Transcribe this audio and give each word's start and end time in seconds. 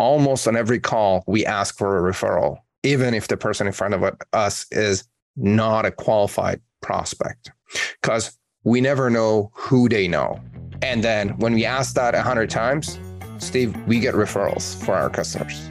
almost 0.00 0.48
on 0.48 0.56
every 0.56 0.80
call, 0.80 1.22
we 1.26 1.44
ask 1.44 1.76
for 1.76 1.98
a 1.98 2.12
referral, 2.12 2.56
even 2.82 3.12
if 3.12 3.28
the 3.28 3.36
person 3.36 3.66
in 3.66 3.72
front 3.72 3.92
of 3.92 4.16
us 4.32 4.66
is 4.72 5.04
not 5.36 5.84
a 5.84 5.90
qualified 5.90 6.60
prospect, 6.80 7.52
because 8.00 8.38
we 8.64 8.80
never 8.80 9.10
know 9.10 9.50
who 9.54 9.88
they 9.90 10.08
know. 10.08 10.40
And 10.80 11.04
then 11.04 11.38
when 11.38 11.52
we 11.52 11.66
ask 11.66 11.94
that 11.94 12.14
100 12.14 12.48
times, 12.48 12.98
Steve, 13.38 13.76
we 13.86 14.00
get 14.00 14.14
referrals 14.14 14.82
for 14.84 14.94
our 14.94 15.10
customers. 15.10 15.68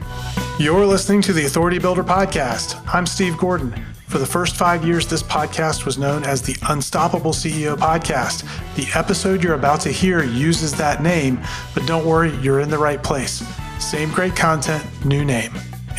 You're 0.60 0.86
listening 0.86 1.22
to 1.22 1.32
the 1.32 1.46
Authority 1.46 1.80
Builder 1.80 2.04
Podcast. 2.04 2.80
I'm 2.94 3.06
Steve 3.06 3.36
Gordon. 3.36 3.74
For 4.06 4.18
the 4.18 4.26
first 4.26 4.56
five 4.56 4.84
years, 4.84 5.08
this 5.08 5.22
podcast 5.24 5.84
was 5.84 5.98
known 5.98 6.22
as 6.22 6.42
the 6.42 6.56
Unstoppable 6.68 7.32
CEO 7.32 7.76
Podcast. 7.76 8.44
The 8.76 8.86
episode 8.96 9.42
you're 9.42 9.54
about 9.54 9.80
to 9.82 9.90
hear 9.90 10.22
uses 10.22 10.72
that 10.74 11.02
name, 11.02 11.40
but 11.74 11.86
don't 11.86 12.06
worry, 12.06 12.36
you're 12.38 12.60
in 12.60 12.70
the 12.70 12.78
right 12.78 13.02
place. 13.02 13.42
Same 13.80 14.10
great 14.12 14.36
content, 14.36 14.84
new 15.06 15.24
name. 15.24 15.52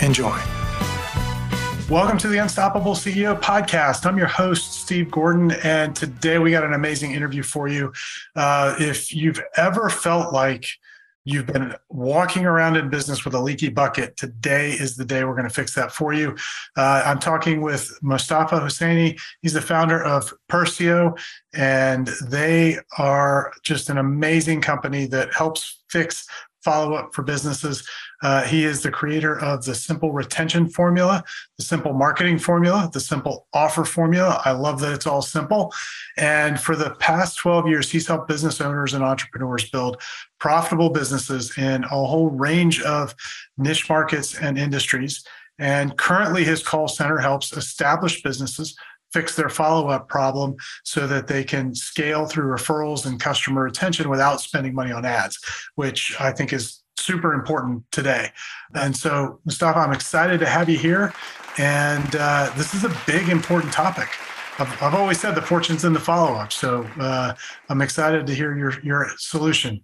Enjoy. 0.04 0.38
Welcome 1.90 2.20
to 2.20 2.28
the 2.28 2.38
Unstoppable 2.38 2.94
CEO 2.94 3.38
podcast. 3.42 4.06
I'm 4.06 4.20
your 4.20 4.28
host, 4.28 4.74
Steve 4.74 5.10
Gordon, 5.10 5.52
and 5.64 5.96
today 5.96 6.38
we 6.38 6.52
got 6.52 6.64
an 6.64 6.74
amazing 6.74 7.14
interview 7.14 7.42
for 7.42 7.68
you. 7.68 7.92
Uh, 8.36 8.76
if 8.80 9.14
you've 9.14 9.42
ever 9.58 9.90
felt 9.90 10.32
like 10.32 10.68
You've 11.24 11.46
been 11.46 11.76
walking 11.90 12.46
around 12.48 12.78
in 12.78 12.90
business 12.90 13.24
with 13.24 13.36
a 13.36 13.40
leaky 13.40 13.70
bucket. 13.70 14.18
Today 14.18 14.72
is 14.72 14.96
the 14.96 15.06
day 15.06 15.24
we're 15.24 15.36
going 15.36 15.48
to 15.48 15.54
fix 15.54 15.76
that 15.76 15.92
for 15.92 16.14
you. 16.14 16.36
Uh, 16.76 17.04
I'm 17.06 17.20
talking 17.20 17.62
with 17.62 17.96
Mostafa 18.04 18.60
Hosseini. 18.60 19.20
He's 19.44 19.54
the 19.54 19.62
founder 19.62 20.04
of 20.04 20.34
Persyo, 20.50 21.16
and 21.54 22.08
they 22.28 22.80
are 22.98 23.52
just 23.62 23.92
an 23.92 24.00
amazing 24.00 24.62
company 24.62 25.06
that 25.08 25.32
helps 25.32 25.84
fix 25.90 26.26
follow 26.64 26.94
up 26.94 27.14
for 27.14 27.24
businesses. 27.24 27.88
Uh, 28.22 28.44
he 28.44 28.66
is 28.66 28.82
the 28.82 28.92
creator 28.92 29.40
of 29.40 29.66
the 29.66 29.74
simple 29.74 30.12
retention 30.12 30.68
formula, 30.68 31.24
the 31.58 31.64
simple 31.64 31.94
marketing 31.94 32.38
formula, 32.38 32.90
the 32.94 33.00
simple 33.00 33.48
offer 33.54 33.84
formula. 33.84 34.42
I 34.46 34.52
love 34.52 34.80
that 34.82 34.94
it's 34.94 35.08
all 35.08 35.22
simple. 35.22 35.74
And 36.18 36.60
for 36.60 36.76
the 36.76 36.92
past 36.96 37.38
12 37.40 37.68
years, 37.68 37.92
he's 37.92 38.08
helped 38.08 38.28
business 38.28 38.62
owners 38.62 38.94
and 38.94 39.04
entrepreneurs 39.04 39.70
build 39.70 40.02
profitable 40.40 40.90
businesses 40.90 41.58
in 41.58 41.84
a 41.84 41.88
whole 41.88 42.30
range 42.30 42.82
of 42.82 43.16
niche 43.58 43.90
markets 43.90 44.38
and 44.38 44.58
industries. 44.58 45.24
And 45.60 45.96
currently, 45.98 46.44
his 46.44 46.64
call 46.64 46.88
center 46.88 47.20
helps 47.20 47.54
established 47.54 48.24
businesses 48.24 48.76
fix 49.14 49.36
their 49.36 49.50
follow 49.50 49.90
up 49.90 50.08
problem 50.08 50.56
so 50.84 51.08
that 51.08 51.28
they 51.28 51.44
can 51.44 51.76
scale 51.76 52.26
through 52.26 52.46
referrals 52.46 53.06
and 53.06 53.20
customer 53.20 53.64
retention 53.64 54.10
without 54.10 54.42
spending 54.42 54.74
money 54.74 54.92
on 54.92 55.06
ads, 55.06 55.40
which 55.76 56.16
I 56.20 56.32
think 56.32 56.54
is 56.54 56.82
super 56.98 57.34
important 57.34 57.84
today. 57.92 58.32
And 58.76 58.96
so, 58.96 59.40
Mostafa, 59.48 59.78
I'm 59.78 59.94
excited 59.94 60.40
to 60.40 60.46
have 60.46 60.70
you 60.70 60.78
here. 60.78 61.14
And 61.58 62.16
uh, 62.16 62.52
this 62.56 62.74
is 62.74 62.84
a 62.84 62.98
big, 63.06 63.30
important 63.30 63.74
topic. 63.74 64.08
I've, 64.60 64.84
I've, 64.84 64.94
always 64.94 65.20
said 65.20 65.36
the 65.36 65.42
fortune's 65.42 65.84
in 65.84 65.94
the 65.94 66.00
follow 66.00 66.34
up. 66.34 66.54
So 66.54 66.88
uh, 67.00 67.34
I'm 67.70 67.82
excited 67.82 68.28
to 68.28 68.34
hear 68.34 68.58
your, 68.58 68.80
your 68.84 69.10
solution. 69.18 69.84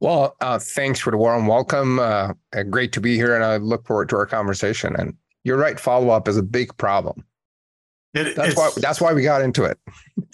Well, 0.00 0.34
uh, 0.40 0.58
thanks 0.58 0.98
for 0.98 1.10
the 1.10 1.18
warm 1.18 1.46
welcome. 1.46 1.98
Uh, 1.98 2.32
great 2.70 2.92
to 2.92 3.00
be 3.00 3.16
here, 3.16 3.34
and 3.34 3.44
I 3.44 3.58
look 3.58 3.86
forward 3.86 4.08
to 4.08 4.16
our 4.16 4.26
conversation. 4.26 4.96
And 4.96 5.14
you're 5.44 5.58
right, 5.58 5.78
follow 5.78 6.08
up 6.08 6.26
is 6.26 6.38
a 6.38 6.42
big 6.42 6.74
problem. 6.78 7.24
It, 8.14 8.34
that's 8.34 8.56
why 8.56 8.70
that's 8.76 9.00
why 9.00 9.12
we 9.12 9.22
got 9.22 9.42
into 9.42 9.64
it. 9.64 9.78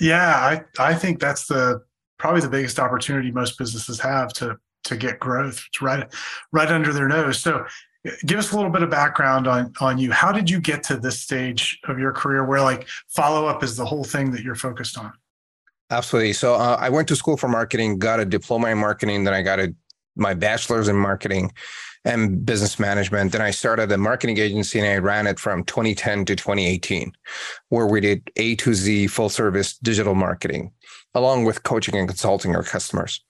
Yeah, 0.00 0.34
I 0.34 0.64
I 0.78 0.94
think 0.94 1.20
that's 1.20 1.46
the 1.46 1.82
probably 2.18 2.40
the 2.40 2.48
biggest 2.48 2.78
opportunity 2.78 3.30
most 3.30 3.58
businesses 3.58 4.00
have 4.00 4.32
to 4.34 4.56
to 4.84 4.96
get 4.96 5.18
growth. 5.18 5.62
It's 5.68 5.82
right 5.82 6.06
right 6.52 6.68
under 6.68 6.92
their 6.92 7.08
nose. 7.08 7.40
So 7.40 7.66
give 8.24 8.38
us 8.38 8.52
a 8.52 8.56
little 8.56 8.70
bit 8.70 8.82
of 8.82 8.90
background 8.90 9.46
on 9.46 9.72
on 9.80 9.98
you. 9.98 10.12
How 10.12 10.32
did 10.32 10.48
you 10.48 10.60
get 10.60 10.82
to 10.84 10.96
this 10.96 11.20
stage 11.20 11.78
of 11.84 11.98
your 11.98 12.12
career 12.12 12.44
where 12.44 12.62
like 12.62 12.86
follow 13.08 13.46
up 13.46 13.62
is 13.62 13.76
the 13.76 13.84
whole 13.84 14.04
thing 14.04 14.30
that 14.32 14.42
you're 14.42 14.54
focused 14.54 14.96
on? 14.96 15.12
Absolutely. 15.90 16.32
So 16.32 16.54
uh, 16.54 16.76
I 16.80 16.88
went 16.88 17.08
to 17.08 17.16
school 17.16 17.36
for 17.36 17.48
marketing, 17.48 17.98
got 17.98 18.18
a 18.18 18.24
diploma 18.24 18.68
in 18.68 18.78
marketing, 18.78 19.22
then 19.22 19.34
I 19.34 19.42
got 19.42 19.60
a, 19.60 19.72
my 20.16 20.34
bachelor's 20.34 20.88
in 20.88 20.96
marketing 20.96 21.52
and 22.06 22.46
business 22.46 22.78
management. 22.78 23.32
Then 23.32 23.42
I 23.42 23.50
started 23.50 23.90
a 23.90 23.98
marketing 23.98 24.38
agency 24.38 24.78
and 24.78 24.88
I 24.88 24.96
ran 24.98 25.26
it 25.26 25.40
from 25.40 25.64
2010 25.64 26.24
to 26.26 26.36
2018, 26.36 27.12
where 27.68 27.86
we 27.86 28.00
did 28.00 28.30
A 28.36 28.54
to 28.56 28.74
Z 28.74 29.08
full 29.08 29.28
service 29.28 29.76
digital 29.78 30.14
marketing, 30.14 30.72
along 31.14 31.44
with 31.44 31.64
coaching 31.64 31.96
and 31.96 32.08
consulting 32.08 32.54
our 32.54 32.62
customers. 32.62 33.22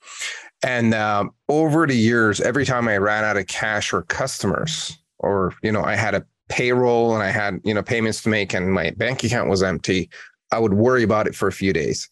And 0.62 0.94
um, 0.94 1.30
over 1.48 1.86
the 1.86 1.96
years, 1.96 2.40
every 2.40 2.66
time 2.66 2.86
I 2.86 2.98
ran 2.98 3.24
out 3.24 3.38
of 3.38 3.46
cash 3.46 3.92
or 3.92 4.02
customers, 4.02 4.96
or 5.18 5.54
you 5.62 5.72
know, 5.72 5.82
I 5.82 5.96
had 5.96 6.14
a 6.14 6.26
payroll 6.48 7.14
and 7.14 7.22
I 7.22 7.30
had 7.30 7.60
you 7.64 7.72
know 7.72 7.82
payments 7.82 8.22
to 8.22 8.28
make, 8.28 8.52
and 8.52 8.72
my 8.72 8.90
bank 8.90 9.24
account 9.24 9.48
was 9.48 9.62
empty, 9.62 10.10
I 10.52 10.58
would 10.58 10.74
worry 10.74 11.02
about 11.02 11.26
it 11.26 11.34
for 11.34 11.48
a 11.48 11.52
few 11.52 11.72
days. 11.72 12.10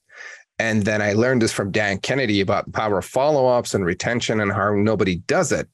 And 0.59 0.85
then 0.85 1.03
I 1.03 1.13
learned 1.13 1.43
this 1.43 1.53
from 1.53 1.73
Dan 1.73 1.99
Kennedy 1.99 2.41
about 2.41 2.67
the 2.67 2.73
power 2.73 2.99
of 2.99 3.05
follow 3.05 3.49
ups 3.49 3.75
and 3.75 3.85
retention 3.85 4.41
and 4.41 4.53
how 4.53 4.73
nobody 4.75 5.17
does 5.17 5.53
it. 5.53 5.69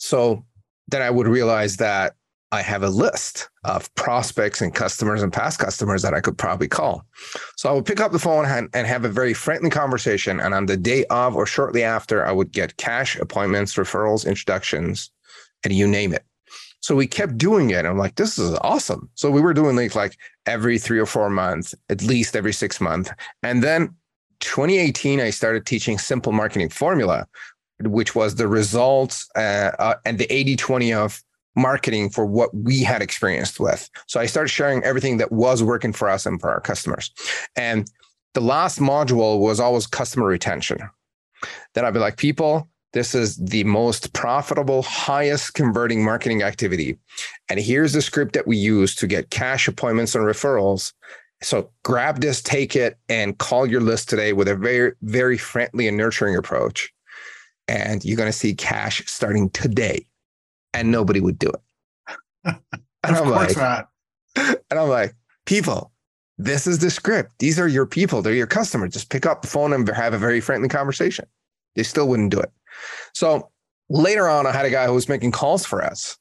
So 0.00 0.44
then 0.88 1.02
I 1.02 1.10
would 1.10 1.28
realize 1.28 1.76
that 1.76 2.14
I 2.52 2.62
have 2.62 2.82
a 2.82 2.88
list 2.88 3.48
of 3.62 3.94
prospects 3.94 4.60
and 4.60 4.74
customers 4.74 5.22
and 5.22 5.32
past 5.32 5.60
customers 5.60 6.02
that 6.02 6.14
I 6.14 6.20
could 6.20 6.36
probably 6.36 6.66
call. 6.66 7.06
So 7.56 7.70
I 7.70 7.72
would 7.72 7.86
pick 7.86 8.00
up 8.00 8.10
the 8.10 8.18
phone 8.18 8.44
and 8.44 8.86
have 8.86 9.04
a 9.04 9.08
very 9.08 9.34
friendly 9.34 9.70
conversation. 9.70 10.40
And 10.40 10.52
on 10.52 10.66
the 10.66 10.76
day 10.76 11.04
of 11.10 11.36
or 11.36 11.46
shortly 11.46 11.84
after, 11.84 12.26
I 12.26 12.32
would 12.32 12.50
get 12.50 12.76
cash 12.76 13.16
appointments, 13.16 13.74
referrals, 13.74 14.26
introductions, 14.26 15.12
and 15.62 15.72
you 15.72 15.86
name 15.86 16.12
it. 16.12 16.24
So 16.80 16.96
we 16.96 17.06
kept 17.06 17.38
doing 17.38 17.70
it. 17.70 17.84
I'm 17.84 17.98
like, 17.98 18.16
this 18.16 18.38
is 18.38 18.58
awesome. 18.62 19.10
So 19.14 19.30
we 19.30 19.42
were 19.42 19.54
doing 19.54 19.76
like, 19.76 19.94
like 19.94 20.16
every 20.46 20.78
three 20.78 20.98
or 20.98 21.06
four 21.06 21.30
months, 21.30 21.74
at 21.88 22.02
least 22.02 22.34
every 22.34 22.54
six 22.54 22.80
months. 22.80 23.10
And 23.44 23.62
then 23.62 23.94
2018, 24.40 25.20
I 25.20 25.30
started 25.30 25.66
teaching 25.66 25.98
simple 25.98 26.32
marketing 26.32 26.70
formula, 26.70 27.28
which 27.86 28.14
was 28.14 28.34
the 28.34 28.48
results 28.48 29.28
uh, 29.36 29.72
uh, 29.78 29.94
and 30.04 30.18
the 30.18 30.32
80 30.32 30.56
20 30.56 30.92
of 30.92 31.22
marketing 31.56 32.10
for 32.10 32.24
what 32.26 32.54
we 32.54 32.82
had 32.82 33.02
experienced 33.02 33.60
with. 33.60 33.88
So 34.06 34.20
I 34.20 34.26
started 34.26 34.48
sharing 34.48 34.82
everything 34.84 35.18
that 35.18 35.32
was 35.32 35.62
working 35.62 35.92
for 35.92 36.08
us 36.08 36.26
and 36.26 36.40
for 36.40 36.50
our 36.50 36.60
customers. 36.60 37.10
And 37.56 37.90
the 38.34 38.40
last 38.40 38.78
module 38.78 39.40
was 39.40 39.58
always 39.58 39.86
customer 39.86 40.26
retention. 40.26 40.78
Then 41.74 41.84
I'd 41.84 41.94
be 41.94 42.00
like, 42.00 42.16
people, 42.16 42.68
this 42.92 43.14
is 43.14 43.36
the 43.36 43.64
most 43.64 44.12
profitable, 44.12 44.82
highest 44.82 45.54
converting 45.54 46.04
marketing 46.04 46.42
activity. 46.42 46.98
And 47.48 47.58
here's 47.58 47.92
the 47.92 48.02
script 48.02 48.34
that 48.34 48.46
we 48.46 48.56
use 48.56 48.94
to 48.96 49.06
get 49.06 49.30
cash 49.30 49.68
appointments 49.68 50.14
and 50.14 50.24
referrals. 50.24 50.92
So 51.42 51.70
grab 51.84 52.20
this, 52.20 52.42
take 52.42 52.76
it, 52.76 52.98
and 53.08 53.38
call 53.38 53.66
your 53.66 53.80
list 53.80 54.10
today 54.10 54.32
with 54.32 54.48
a 54.48 54.56
very, 54.56 54.92
very 55.02 55.38
friendly 55.38 55.88
and 55.88 55.96
nurturing 55.96 56.36
approach 56.36 56.92
and 57.70 58.04
you're 58.04 58.16
going 58.16 58.28
to 58.28 58.36
see 58.36 58.54
cash 58.54 59.02
starting 59.06 59.48
today 59.50 60.06
and 60.74 60.90
nobody 60.90 61.20
would 61.20 61.38
do 61.38 61.50
it. 61.50 62.56
And 63.02 63.16
of 63.16 63.22
I'm 63.22 63.32
course 63.32 63.56
like, 63.56 63.56
not. 63.56 63.88
and 64.70 64.78
i'm 64.78 64.90
like 64.90 65.14
people 65.46 65.90
this 66.42 66.66
is 66.66 66.78
the 66.78 66.90
script. 66.90 67.32
These 67.38 67.58
are 67.58 67.68
your 67.68 67.84
people. 67.84 68.22
They're 68.22 68.34
your 68.34 68.46
customers 68.46 68.94
just 68.94 69.10
pick 69.10 69.26
up 69.26 69.42
the 69.42 69.48
phone 69.48 69.74
and 69.74 69.86
have 69.88 70.14
a 70.14 70.18
very 70.18 70.40
friendly 70.40 70.68
conversation. 70.68 71.26
They 71.76 71.82
still 71.82 72.08
wouldn't 72.08 72.30
do 72.30 72.40
it. 72.40 72.50
So 73.14 73.50
later 73.90 74.28
on 74.28 74.46
i 74.46 74.52
had 74.52 74.64
a 74.64 74.70
guy 74.70 74.86
who 74.86 74.94
was 74.94 75.08
making 75.08 75.32
calls 75.32 75.66
for 75.66 75.84
us 75.84 76.16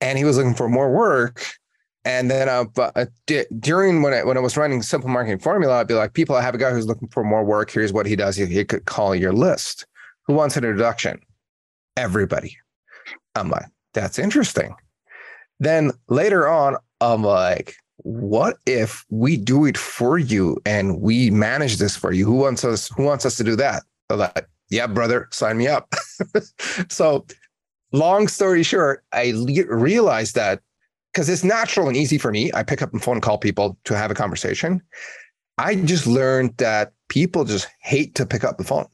and 0.00 0.18
he 0.18 0.24
was 0.24 0.36
looking 0.36 0.54
for 0.54 0.68
more 0.68 0.90
work. 0.90 1.44
And 2.04 2.30
then 2.30 2.48
uh, 2.48 2.64
uh, 2.76 3.06
d- 3.26 3.46
during 3.58 4.02
when 4.02 4.14
I, 4.14 4.24
when 4.24 4.36
I 4.36 4.40
was 4.40 4.56
running 4.56 4.80
simple 4.82 5.10
marketing 5.10 5.40
formula, 5.40 5.80
I'd 5.80 5.88
be 5.88 5.94
like, 5.94 6.14
people, 6.14 6.36
I 6.36 6.42
have 6.42 6.54
a 6.54 6.58
guy 6.58 6.70
who's 6.70 6.86
looking 6.86 7.08
for 7.08 7.24
more 7.24 7.44
work. 7.44 7.70
Here's 7.70 7.92
what 7.92 8.06
he 8.06 8.14
does. 8.14 8.36
He, 8.36 8.46
he 8.46 8.64
could 8.64 8.84
call 8.84 9.14
your 9.14 9.32
list. 9.32 9.86
Who 10.26 10.34
wants 10.34 10.56
an 10.56 10.64
introduction? 10.64 11.20
Everybody. 11.96 12.56
I'm 13.34 13.50
like, 13.50 13.66
that's 13.94 14.18
interesting. 14.18 14.74
Then 15.60 15.92
later 16.08 16.48
on, 16.48 16.76
I'm 17.00 17.22
like, 17.22 17.74
what 17.98 18.56
if 18.66 19.04
we 19.10 19.36
do 19.36 19.64
it 19.64 19.78
for 19.78 20.18
you 20.18 20.58
and 20.66 21.00
we 21.00 21.30
manage 21.30 21.78
this 21.78 21.96
for 21.96 22.12
you? 22.12 22.24
Who 22.26 22.34
wants 22.34 22.64
us? 22.64 22.88
Who 22.96 23.04
wants 23.04 23.24
us 23.24 23.36
to 23.36 23.44
do 23.44 23.56
that? 23.56 23.84
I'm 24.10 24.18
like, 24.18 24.48
yeah, 24.70 24.86
brother, 24.86 25.28
sign 25.32 25.58
me 25.58 25.66
up. 25.68 25.92
so, 26.88 27.26
long 27.92 28.28
story 28.28 28.62
short, 28.62 29.04
I 29.12 29.32
le- 29.34 29.74
realized 29.74 30.34
that 30.34 30.60
because 31.12 31.28
it's 31.28 31.44
natural 31.44 31.88
and 31.88 31.96
easy 31.96 32.18
for 32.18 32.30
me. 32.30 32.50
I 32.52 32.62
pick 32.62 32.82
up 32.82 32.92
the 32.92 32.98
phone 32.98 33.20
call 33.20 33.38
people 33.38 33.78
to 33.84 33.96
have 33.96 34.10
a 34.10 34.14
conversation. 34.14 34.82
I 35.58 35.76
just 35.76 36.06
learned 36.06 36.56
that 36.58 36.92
people 37.08 37.44
just 37.44 37.68
hate 37.80 38.14
to 38.16 38.26
pick 38.26 38.44
up 38.44 38.58
the 38.58 38.64
phone. 38.64 38.86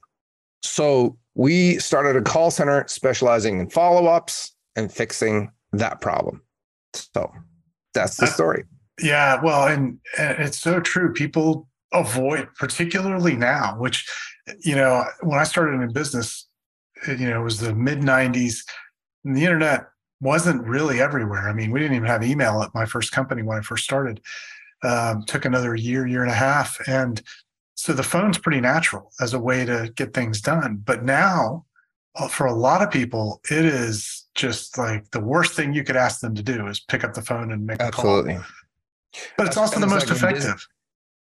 So 0.63 1.19
we 1.35 1.79
started 1.79 2.17
a 2.17 2.23
call 2.23 2.51
center 2.51 2.85
specializing 2.89 3.59
in 3.59 3.71
follow 3.71 4.07
ups 4.07 4.55
and 4.77 4.93
fixing 4.93 5.51
that 5.73 6.01
problem. 6.01 6.43
So 6.95 7.33
that's 7.95 8.17
the 8.17 8.27
uh, 8.27 8.31
story. 8.31 8.65
Yeah, 9.01 9.41
well, 9.43 9.67
and, 9.67 9.99
and 10.19 10.39
it's 10.41 10.59
so 10.59 10.81
true. 10.81 11.13
People 11.13 11.69
avoid, 11.93 12.49
particularly 12.59 13.37
now, 13.37 13.77
which, 13.79 14.09
you 14.61 14.75
know, 14.75 15.05
when 15.23 15.39
I 15.39 15.45
started 15.45 15.81
in 15.81 15.93
business, 15.93 16.49
you 17.07 17.29
know, 17.29 17.41
it 17.41 17.45
was 17.45 17.59
the 17.59 17.75
mid 17.75 18.01
90s. 18.01 18.59
And 19.25 19.37
the 19.37 19.45
internet 19.45 19.87
wasn't 20.21 20.67
really 20.67 21.01
everywhere. 21.01 21.49
I 21.49 21.53
mean, 21.53 21.71
we 21.71 21.81
didn't 21.81 21.97
even 21.97 22.09
have 22.09 22.23
email 22.23 22.63
at 22.63 22.75
my 22.75 22.85
first 22.85 23.13
company 23.13 23.43
when 23.43 23.59
I 23.59 23.63
first 23.63 23.85
started. 23.85 24.21
Um, 24.85 25.25
took 25.27 25.45
another 25.45 25.75
year, 25.75 26.07
year 26.07 26.23
and 26.23 26.31
a 26.31 26.35
half. 26.35 26.77
And 26.89 27.23
so 27.83 27.93
the 27.93 28.05
phone's 28.05 28.39
pretty 28.39 28.61
natural 28.61 29.11
as 29.21 29.35
a 29.35 29.41
way 29.41 29.65
to 29.65 29.93
get 29.97 30.15
things 30.15 30.41
done. 30.41 30.81
But 30.85 31.03
now, 31.03 31.67
uh, 32.15 32.29
for 32.29 32.47
a 32.47 32.55
lot 32.55 32.81
of 32.81 32.93
people, 32.93 33.41
it 33.51 33.65
is 33.65 34.29
just 34.37 34.79
like 34.79 35.11
the 35.11 35.19
worst 35.19 35.55
thing 35.55 35.75
you 35.75 35.83
could 35.83 35.97
ask 35.97 36.21
them 36.21 36.33
to 36.37 36.45
do 36.45 36.69
is 36.69 36.79
pick 36.79 37.03
up 37.03 37.15
the 37.15 37.23
phone 37.23 37.51
and 37.51 37.67
make 37.67 37.81
Absolutely. 37.81 38.35
a 38.35 38.37
call. 38.37 38.45
Absolutely. 38.45 39.35
But 39.37 39.47
it's 39.49 39.57
also 39.57 39.81
the 39.81 39.89
most 39.89 40.07
like 40.07 40.17
effective. 40.17 40.65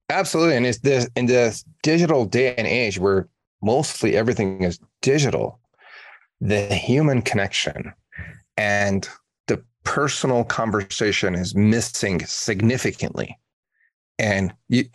Absolutely. 0.09 0.57
And 0.57 0.65
it's 0.65 0.79
this 0.79 1.07
in 1.15 1.27
this 1.27 1.63
digital 1.83 2.25
day 2.25 2.55
and 2.55 2.65
age 2.65 2.97
where 2.97 3.29
mostly 3.61 4.17
everything 4.17 4.63
is 4.63 4.79
digital, 5.03 5.59
the 6.41 6.65
human 6.73 7.21
connection 7.21 7.93
and 8.57 9.07
the 9.45 9.63
personal 9.83 10.43
conversation 10.45 11.35
is 11.35 11.53
missing 11.53 12.25
significantly. 12.25 13.37
And 14.17 14.51
you 14.67 14.85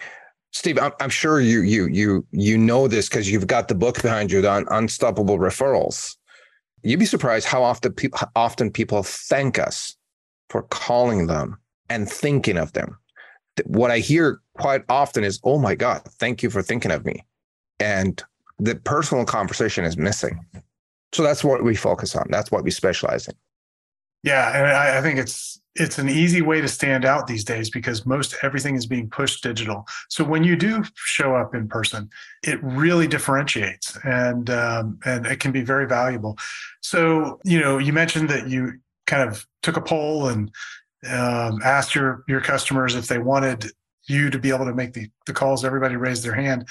Steve, 0.54 0.78
I'm, 0.78 0.92
I'm 1.00 1.10
sure 1.10 1.40
you 1.40 1.62
you 1.62 1.88
you 1.88 2.26
you 2.30 2.56
know 2.56 2.86
this 2.86 3.08
because 3.08 3.28
you've 3.28 3.48
got 3.48 3.66
the 3.66 3.74
book 3.74 4.00
behind 4.00 4.30
you 4.30 4.46
on 4.46 4.66
unstoppable 4.70 5.36
referrals. 5.36 6.16
You'd 6.84 7.00
be 7.00 7.06
surprised 7.06 7.46
how 7.46 7.64
often 7.64 7.92
people 7.92 8.20
often 8.36 8.70
people 8.70 9.02
thank 9.02 9.58
us 9.58 9.96
for 10.48 10.62
calling 10.62 11.26
them 11.26 11.58
and 11.90 12.08
thinking 12.08 12.56
of 12.56 12.72
them. 12.72 12.96
What 13.66 13.90
I 13.90 13.98
hear 13.98 14.40
quite 14.56 14.84
often 14.88 15.24
is, 15.24 15.40
"Oh 15.42 15.58
my 15.58 15.74
God, 15.74 16.02
thank 16.20 16.42
you 16.42 16.50
for 16.50 16.62
thinking 16.62 16.92
of 16.92 17.04
me," 17.04 17.24
and 17.80 18.22
the 18.60 18.76
personal 18.76 19.24
conversation 19.24 19.84
is 19.84 19.96
missing. 19.96 20.38
So 21.12 21.24
that's 21.24 21.42
what 21.42 21.64
we 21.64 21.74
focus 21.74 22.14
on. 22.14 22.28
That's 22.30 22.52
what 22.52 22.62
we 22.62 22.70
specialize 22.70 23.26
in. 23.26 23.34
Yeah, 24.24 24.56
and 24.56 24.66
I, 24.66 24.98
I, 24.98 25.02
think 25.02 25.18
it's 25.18 25.60
it's 25.74 25.98
an 25.98 26.08
easy 26.08 26.40
way 26.40 26.62
to 26.62 26.66
stand 26.66 27.04
out 27.04 27.26
these 27.26 27.44
days 27.44 27.68
because 27.68 28.06
most 28.06 28.34
everything 28.42 28.74
is 28.74 28.86
being 28.86 29.10
pushed 29.10 29.42
digital. 29.42 29.86
So 30.08 30.24
when 30.24 30.42
you 30.42 30.56
do 30.56 30.82
show 30.94 31.36
up 31.36 31.54
in 31.54 31.68
person, 31.68 32.08
it 32.42 32.58
really 32.62 33.06
differentiates, 33.06 33.98
and 34.02 34.48
um, 34.48 34.98
and 35.04 35.26
it 35.26 35.40
can 35.40 35.52
be 35.52 35.60
very 35.60 35.86
valuable. 35.86 36.38
So 36.80 37.38
you 37.44 37.60
know, 37.60 37.76
you 37.76 37.92
mentioned 37.92 38.30
that 38.30 38.48
you 38.48 38.80
kind 39.06 39.28
of 39.28 39.46
took 39.62 39.76
a 39.76 39.82
poll 39.82 40.28
and 40.28 40.50
um, 41.06 41.60
asked 41.62 41.94
your 41.94 42.24
your 42.26 42.40
customers 42.40 42.94
if 42.94 43.08
they 43.08 43.18
wanted 43.18 43.66
you 44.06 44.30
to 44.30 44.38
be 44.38 44.48
able 44.48 44.64
to 44.64 44.74
make 44.74 44.94
the 44.94 45.10
the 45.26 45.34
calls. 45.34 45.66
Everybody 45.66 45.96
raised 45.96 46.24
their 46.24 46.34
hand. 46.34 46.66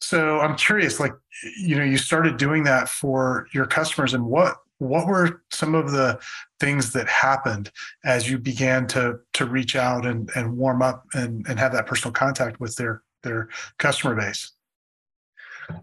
So 0.00 0.40
I'm 0.40 0.56
curious, 0.56 0.98
like, 0.98 1.12
you 1.60 1.76
know, 1.76 1.84
you 1.84 1.98
started 1.98 2.36
doing 2.36 2.64
that 2.64 2.88
for 2.88 3.46
your 3.52 3.66
customers, 3.66 4.12
and 4.12 4.24
what 4.24 4.56
what 4.80 5.06
were 5.06 5.42
some 5.50 5.74
of 5.74 5.92
the 5.92 6.18
things 6.58 6.92
that 6.94 7.06
happened 7.06 7.70
as 8.04 8.28
you 8.28 8.38
began 8.38 8.86
to 8.88 9.18
to 9.34 9.46
reach 9.46 9.76
out 9.76 10.06
and 10.06 10.30
and 10.34 10.56
warm 10.56 10.82
up 10.82 11.04
and 11.14 11.46
and 11.48 11.58
have 11.58 11.72
that 11.72 11.86
personal 11.86 12.12
contact 12.12 12.60
with 12.60 12.74
their 12.76 13.02
their 13.22 13.48
customer 13.78 14.14
base? 14.14 14.52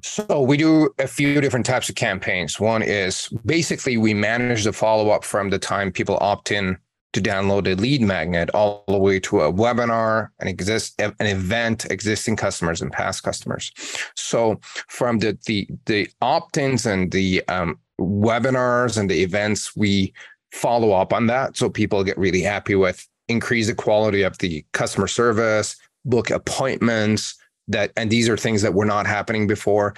So 0.04 0.42
we 0.42 0.58
do 0.58 0.90
a 1.00 1.08
few 1.08 1.40
different 1.40 1.66
types 1.66 1.88
of 1.88 1.96
campaigns. 1.96 2.60
One 2.60 2.82
is 2.82 3.30
basically 3.46 3.96
we 3.98 4.14
manage 4.14 4.66
the 4.66 4.74
follow 4.74 5.10
up 5.12 5.24
from 5.24 5.50
the 5.50 5.60
time 5.60 5.92
people 5.92 6.18
opt 6.20 6.52
in 6.52 6.78
to 7.14 7.22
download 7.22 7.72
a 7.72 7.76
lead 7.76 8.02
magnet 8.02 8.50
all 8.52 8.84
the 8.88 8.98
way 8.98 9.20
to 9.20 9.42
a 9.42 9.52
webinar, 9.52 10.30
an 10.40 10.48
exist 10.48 11.00
an 11.02 11.14
event, 11.20 11.86
existing 11.90 12.36
customers 12.36 12.82
and 12.82 12.92
past 12.92 13.24
customers. 13.24 13.72
So 14.16 14.60
from 14.88 15.20
the 15.20 15.38
the 15.46 15.68
the 15.86 16.10
opt-ins 16.22 16.86
and 16.86 17.12
the 17.12 17.48
um, 17.48 17.80
webinars 18.00 18.98
and 18.98 19.10
the 19.10 19.22
events, 19.22 19.76
we 19.76 20.14
follow 20.52 20.92
up 20.92 21.14
on 21.14 21.28
that 21.28 21.58
so 21.58 21.70
people 21.70 22.04
get 22.04 22.18
really 22.18 22.42
happy 22.42 22.76
with 22.76 23.08
increase 23.28 23.68
the 23.68 23.76
quality 23.76 24.22
of 24.22 24.38
the 24.38 24.66
customer 24.72 25.08
service, 25.08 25.76
book 26.06 26.30
appointments. 26.30 27.36
That 27.70 27.92
and 27.98 28.10
these 28.10 28.30
are 28.30 28.38
things 28.38 28.62
that 28.62 28.74
were 28.74 28.86
not 28.86 29.06
happening 29.06 29.46
before 29.46 29.94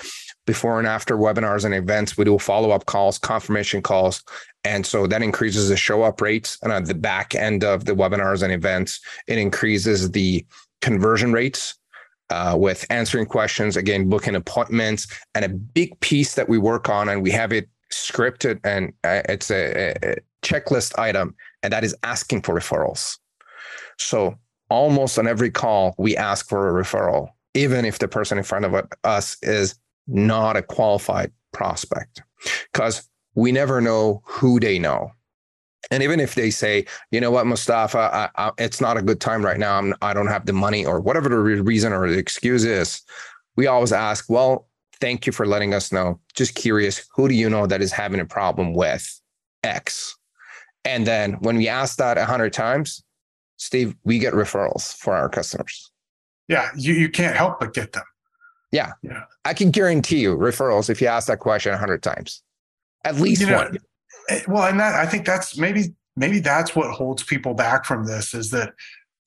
before 0.49 0.79
and 0.79 0.87
after 0.87 1.15
webinars 1.15 1.63
and 1.63 1.75
events, 1.75 2.17
we 2.17 2.25
do 2.25 2.39
follow 2.39 2.71
up 2.71 2.87
calls, 2.87 3.19
confirmation 3.19 3.83
calls. 3.83 4.23
And 4.63 4.83
so 4.83 5.05
that 5.05 5.21
increases 5.21 5.69
the 5.69 5.77
show 5.77 6.01
up 6.01 6.19
rates. 6.21 6.57
And 6.63 6.71
at 6.73 6.87
the 6.87 6.95
back 6.95 7.35
end 7.35 7.63
of 7.63 7.85
the 7.85 7.91
webinars 7.91 8.41
and 8.41 8.51
events, 8.51 8.99
it 9.27 9.37
increases 9.37 10.09
the 10.09 10.43
conversion 10.81 11.31
rates 11.31 11.75
uh, 12.31 12.55
with 12.57 12.83
answering 12.89 13.27
questions, 13.27 13.77
again, 13.77 14.09
booking 14.09 14.35
appointments. 14.35 15.05
And 15.35 15.45
a 15.45 15.49
big 15.49 15.99
piece 15.99 16.33
that 16.33 16.49
we 16.49 16.57
work 16.57 16.89
on, 16.89 17.09
and 17.09 17.21
we 17.21 17.29
have 17.29 17.53
it 17.53 17.69
scripted 17.91 18.59
and 18.63 18.93
uh, 19.03 19.21
it's 19.29 19.51
a, 19.51 19.95
a 20.03 20.15
checklist 20.41 20.97
item, 20.97 21.35
and 21.63 21.73
that 21.73 21.83
is 21.83 21.95
asking 22.03 22.41
for 22.41 22.55
referrals. 22.55 23.17
So 23.97 24.35
almost 24.69 25.19
on 25.19 25.27
every 25.27 25.51
call, 25.51 25.95
we 25.97 26.15
ask 26.15 26.47
for 26.47 26.69
a 26.69 26.83
referral, 26.83 27.29
even 27.53 27.85
if 27.85 27.99
the 27.99 28.07
person 28.07 28.37
in 28.37 28.43
front 28.43 28.65
of 28.65 28.87
us 29.03 29.37
is 29.41 29.75
not 30.07 30.55
a 30.57 30.61
qualified 30.61 31.31
prospect 31.51 32.21
because 32.71 33.09
we 33.35 33.51
never 33.51 33.81
know 33.81 34.21
who 34.25 34.59
they 34.59 34.79
know. 34.79 35.11
And 35.91 36.03
even 36.03 36.19
if 36.19 36.35
they 36.35 36.51
say, 36.51 36.85
you 37.11 37.19
know 37.19 37.31
what, 37.31 37.45
Mostafa, 37.45 38.11
I, 38.13 38.29
I, 38.35 38.51
it's 38.57 38.79
not 38.79 38.97
a 38.97 39.01
good 39.01 39.19
time 39.19 39.43
right 39.43 39.57
now. 39.57 39.77
I'm, 39.77 39.93
I 40.01 40.13
don't 40.13 40.27
have 40.27 40.45
the 40.45 40.53
money 40.53 40.85
or 40.85 40.99
whatever 40.99 41.29
the 41.29 41.37
reason 41.37 41.93
or 41.93 42.09
the 42.09 42.17
excuse 42.17 42.63
is, 42.63 43.01
we 43.55 43.65
always 43.67 43.91
ask, 43.91 44.29
well, 44.29 44.68
thank 45.01 45.25
you 45.25 45.31
for 45.31 45.45
letting 45.45 45.73
us 45.73 45.91
know. 45.91 46.19
Just 46.33 46.55
curious, 46.55 47.07
who 47.15 47.27
do 47.27 47.35
you 47.35 47.49
know 47.49 47.67
that 47.67 47.81
is 47.81 47.91
having 47.91 48.19
a 48.19 48.25
problem 48.25 48.73
with 48.73 49.21
X? 49.63 50.17
And 50.85 51.05
then 51.05 51.33
when 51.39 51.57
we 51.57 51.67
ask 51.67 51.97
that 51.97 52.17
a 52.17 52.25
hundred 52.25 52.53
times, 52.53 53.03
Steve, 53.57 53.95
we 54.03 54.19
get 54.19 54.33
referrals 54.33 54.95
for 54.95 55.13
our 55.15 55.29
customers. 55.29 55.91
Yeah, 56.47 56.69
you, 56.75 56.93
you 56.93 57.09
can't 57.09 57.35
help 57.35 57.59
but 57.59 57.73
get 57.73 57.93
them. 57.93 58.03
Yeah. 58.71 58.93
Yeah. 59.01 59.23
I 59.45 59.53
can 59.53 59.71
guarantee 59.71 60.19
you 60.19 60.37
referrals 60.37 60.89
if 60.89 61.01
you 61.01 61.07
ask 61.07 61.27
that 61.27 61.39
question 61.39 61.73
a 61.73 61.77
hundred 61.77 62.03
times. 62.03 62.41
At 63.03 63.15
least 63.15 63.41
you 63.41 63.47
know, 63.47 63.57
one. 63.57 63.77
Eh, 64.29 64.41
well, 64.47 64.63
and 64.63 64.79
that 64.79 64.95
I 64.95 65.05
think 65.05 65.25
that's 65.25 65.57
maybe 65.57 65.93
maybe 66.15 66.39
that's 66.39 66.75
what 66.75 66.91
holds 66.91 67.23
people 67.23 67.53
back 67.53 67.85
from 67.85 68.05
this 68.05 68.33
is 68.33 68.51
that 68.51 68.73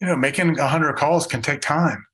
you 0.01 0.07
know 0.07 0.17
making 0.17 0.59
a 0.59 0.69
hundred 0.69 0.95
calls 0.95 1.27
can 1.27 1.43
take 1.43 1.61
time. 1.61 2.05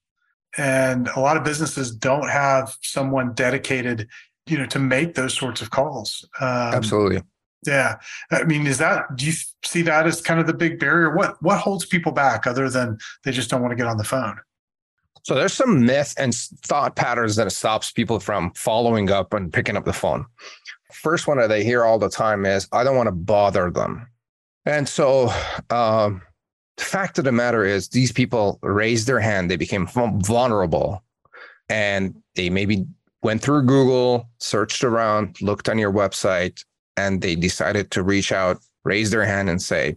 And 0.58 1.08
a 1.14 1.20
lot 1.20 1.36
of 1.36 1.44
businesses 1.44 1.94
don't 1.94 2.28
have 2.28 2.76
someone 2.82 3.32
dedicated, 3.32 4.08
you 4.46 4.58
know, 4.58 4.66
to 4.66 4.78
make 4.78 5.14
those 5.14 5.34
sorts 5.34 5.62
of 5.62 5.70
calls. 5.70 6.28
Um, 6.40 6.48
Absolutely. 6.48 7.22
Yeah. 7.66 7.96
I 8.30 8.44
mean, 8.44 8.66
is 8.66 8.78
that 8.78 9.04
do 9.16 9.26
you 9.26 9.32
see 9.64 9.82
that 9.82 10.06
as 10.06 10.20
kind 10.20 10.40
of 10.40 10.46
the 10.46 10.54
big 10.54 10.78
barrier? 10.78 11.14
What 11.14 11.40
what 11.42 11.58
holds 11.58 11.86
people 11.86 12.12
back 12.12 12.46
other 12.46 12.68
than 12.68 12.98
they 13.24 13.32
just 13.32 13.50
don't 13.50 13.62
want 13.62 13.72
to 13.72 13.76
get 13.76 13.86
on 13.86 13.96
the 13.96 14.04
phone? 14.04 14.38
So 15.24 15.34
there's 15.34 15.52
some 15.52 15.84
myth 15.84 16.14
and 16.16 16.34
thought 16.34 16.96
patterns 16.96 17.36
that 17.36 17.50
stops 17.52 17.90
people 17.90 18.20
from 18.20 18.52
following 18.54 19.10
up 19.10 19.34
and 19.34 19.52
picking 19.52 19.76
up 19.76 19.84
the 19.84 19.92
phone. 19.92 20.24
First 20.92 21.26
one 21.26 21.38
that 21.38 21.52
I 21.52 21.60
hear 21.60 21.84
all 21.84 21.98
the 21.98 22.08
time 22.08 22.46
is, 22.46 22.66
I 22.72 22.82
don't 22.82 22.96
want 22.96 23.08
to 23.08 23.12
bother 23.12 23.70
them. 23.70 24.08
And 24.64 24.88
so 24.88 25.30
um, 25.68 26.22
the 26.78 26.84
fact 26.84 27.18
of 27.18 27.24
the 27.24 27.32
matter 27.32 27.64
is, 27.64 27.88
these 27.88 28.12
people 28.12 28.58
raised 28.62 29.06
their 29.06 29.20
hand, 29.20 29.50
they 29.50 29.56
became 29.56 29.86
vulnerable, 29.86 31.02
and 31.68 32.14
they 32.36 32.48
maybe 32.48 32.86
went 33.22 33.42
through 33.42 33.62
Google, 33.62 34.28
searched 34.38 34.84
around, 34.84 35.40
looked 35.42 35.68
on 35.68 35.78
your 35.78 35.92
website, 35.92 36.64
and 36.96 37.20
they 37.20 37.34
decided 37.34 37.90
to 37.90 38.02
reach 38.02 38.32
out, 38.32 38.58
raise 38.84 39.10
their 39.10 39.24
hand, 39.24 39.50
and 39.50 39.60
say, 39.60 39.96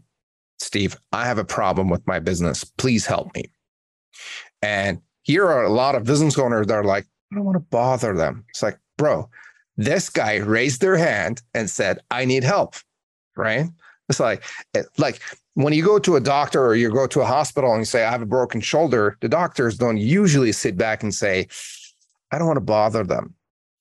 Steve, 0.60 0.98
I 1.12 1.26
have 1.26 1.38
a 1.38 1.46
problem 1.46 1.90
with 1.90 2.06
my 2.06 2.20
business. 2.20 2.64
Please 2.64 3.06
help 3.06 3.34
me. 3.36 3.46
And 4.62 5.02
here 5.24 5.48
are 5.48 5.64
a 5.64 5.70
lot 5.70 5.96
of 5.96 6.04
business 6.04 6.38
owners 6.38 6.68
that 6.68 6.74
are 6.74 6.84
like, 6.84 7.06
I 7.32 7.36
don't 7.36 7.46
want 7.46 7.56
to 7.56 7.60
bother 7.60 8.16
them. 8.16 8.44
It's 8.50 8.62
like, 8.62 8.78
bro, 8.98 9.30
this 9.78 10.10
guy 10.10 10.38
raised 10.38 10.82
their 10.82 10.98
hand 10.98 11.42
and 11.54 11.70
said, 11.70 12.00
I 12.12 12.26
need 12.26 12.44
help. 12.44 12.76
Right. 13.36 13.68
It's 14.10 14.20
like, 14.20 14.44
eh, 14.76 14.84
like 14.98 15.22
when 15.56 15.74
you 15.74 15.84
go 15.84 16.00
to 16.00 16.16
a 16.16 16.22
doctor 16.22 16.66
or 16.66 16.76
you 16.76 16.90
go 16.90 17.08
to 17.08 17.22
a 17.22 17.26
hospital 17.26 17.72
and 17.72 17.82
you 17.82 17.86
say, 17.86 18.06
I 18.06 18.12
have 18.12 18.22
a 18.22 18.28
broken 18.28 18.62
shoulder, 18.62 19.18
the 19.22 19.30
doctors 19.30 19.78
don't 19.78 19.98
usually 19.98 20.52
sit 20.52 20.78
back 20.78 21.04
and 21.04 21.14
say, 21.14 21.48
I 22.32 22.38
don't 22.38 22.48
want 22.48 22.58
to 22.58 22.62
bother 22.62 23.04
them. 23.04 23.34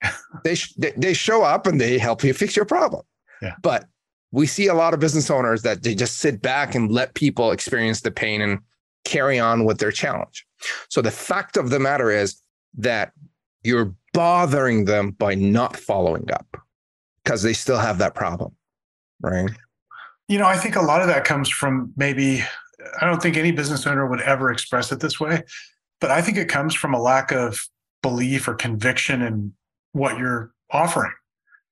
they, 0.45 0.55
sh- 0.55 0.75
they 0.97 1.13
show 1.13 1.43
up 1.43 1.67
and 1.67 1.81
they 1.81 1.99
help 1.99 2.25
you 2.25 2.33
fix 2.35 2.57
your 2.57 2.65
problem. 2.65 3.03
Yeah. 3.41 3.55
But 3.63 3.87
we 4.33 4.47
see 4.47 4.67
a 4.67 4.75
lot 4.75 4.95
of 4.95 5.01
business 5.01 5.31
owners 5.31 5.63
that 5.63 5.83
they 5.83 5.95
just 5.95 6.19
sit 6.19 6.43
back 6.43 6.75
and 6.75 6.91
let 6.91 7.15
people 7.15 7.53
experience 7.53 8.01
the 8.01 8.11
pain 8.11 8.41
and 8.41 8.61
carry 9.05 9.39
on 9.39 9.65
with 9.65 9.79
their 9.79 9.93
challenge. 9.93 10.47
So 10.89 11.01
the 11.01 11.11
fact 11.11 11.57
of 11.57 11.71
the 11.71 11.79
matter 11.79 12.11
is 12.11 12.41
that 12.79 13.13
you're 13.63 13.95
bothering 14.13 14.85
them 14.85 15.13
by 15.13 15.35
not 15.35 15.77
following 15.77 16.31
up 16.33 16.57
because 17.25 17.43
they 17.43 17.53
still 17.53 17.79
have 17.79 17.99
that 17.99 18.15
problem, 18.15 18.55
right? 19.21 19.51
You 20.31 20.39
know, 20.39 20.47
I 20.47 20.57
think 20.57 20.77
a 20.77 20.81
lot 20.81 21.01
of 21.01 21.09
that 21.09 21.25
comes 21.25 21.49
from 21.49 21.93
maybe, 21.97 22.45
I 23.01 23.05
don't 23.05 23.21
think 23.21 23.37
any 23.37 23.51
business 23.51 23.85
owner 23.85 24.07
would 24.07 24.21
ever 24.21 24.53
express 24.53 24.93
it 24.93 25.01
this 25.01 25.19
way, 25.19 25.43
but 26.01 26.13
I 26.13 26.23
think 26.23 26.39
it 26.39 26.49
comes 26.49 26.73
from 26.73 26.95
a 26.95 27.03
lack 27.03 27.33
of 27.33 27.59
belief 28.01 28.47
or 28.47 28.55
conviction 28.55 29.23
in 29.23 29.53
what 29.91 30.19
you're 30.19 30.53
offering. 30.71 31.13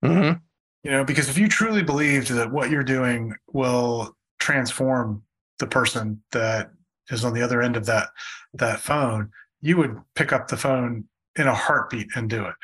Mm-hmm. 0.04 0.38
You 0.82 0.90
know, 0.90 1.04
because 1.04 1.28
if 1.28 1.38
you 1.38 1.46
truly 1.46 1.84
believed 1.84 2.30
that 2.30 2.50
what 2.50 2.68
you're 2.68 2.82
doing 2.82 3.36
will 3.52 4.16
transform 4.40 5.22
the 5.60 5.68
person 5.68 6.20
that 6.32 6.72
is 7.10 7.24
on 7.24 7.34
the 7.34 7.42
other 7.42 7.62
end 7.62 7.76
of 7.76 7.86
that 7.86 8.08
that 8.54 8.80
phone, 8.80 9.30
you 9.60 9.76
would 9.76 10.00
pick 10.16 10.32
up 10.32 10.48
the 10.48 10.56
phone 10.56 11.04
in 11.36 11.46
a 11.46 11.54
heartbeat 11.54 12.08
and 12.16 12.28
do 12.28 12.44
it. 12.44 12.54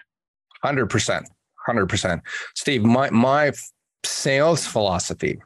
Hundred 0.60 0.86
percent, 0.86 1.28
hundred 1.66 1.86
percent. 1.86 2.20
Steve, 2.56 2.82
my 2.82 3.10
my 3.10 3.52
sales 4.04 4.66
philosophy 4.66 5.40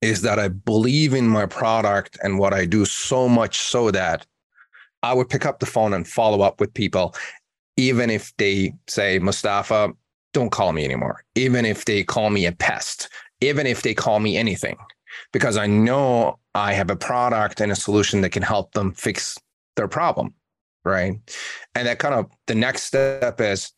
is 0.00 0.22
that 0.22 0.38
I 0.38 0.48
believe 0.48 1.14
in 1.14 1.28
my 1.28 1.46
product 1.46 2.18
and 2.22 2.38
what 2.38 2.54
I 2.54 2.64
do 2.64 2.84
so 2.84 3.28
much 3.28 3.58
so 3.58 3.90
that 3.90 4.26
I 5.02 5.12
would 5.12 5.28
pick 5.28 5.46
up 5.46 5.60
the 5.60 5.66
phone 5.66 5.92
and 5.92 6.06
follow 6.06 6.42
up 6.42 6.60
with 6.60 6.72
people, 6.74 7.14
even 7.76 8.10
if 8.10 8.36
they 8.36 8.74
say, 8.88 9.18
Mostafa, 9.18 9.92
don't 10.32 10.50
call 10.50 10.72
me 10.72 10.84
anymore. 10.84 11.24
Even 11.34 11.64
if 11.64 11.84
they 11.84 12.04
call 12.04 12.30
me 12.30 12.46
a 12.46 12.52
pest, 12.52 13.08
even 13.40 13.66
if 13.66 13.82
they 13.82 13.94
call 13.94 14.20
me 14.20 14.36
anything, 14.36 14.76
because 15.32 15.56
I 15.56 15.66
know 15.66 16.38
I 16.54 16.72
have 16.72 16.90
a 16.90 16.96
product 16.96 17.60
and 17.60 17.72
a 17.72 17.76
solution 17.76 18.20
that 18.22 18.30
can 18.30 18.42
help 18.42 18.72
them 18.72 18.92
fix 18.92 19.38
their 19.76 19.88
problem. 19.88 20.34
Right. 20.84 21.18
And 21.74 21.86
that 21.86 21.98
kind 21.98 22.14
of 22.14 22.26
the 22.46 22.54
next 22.54 22.84
step 22.84 23.40
is 23.40 23.72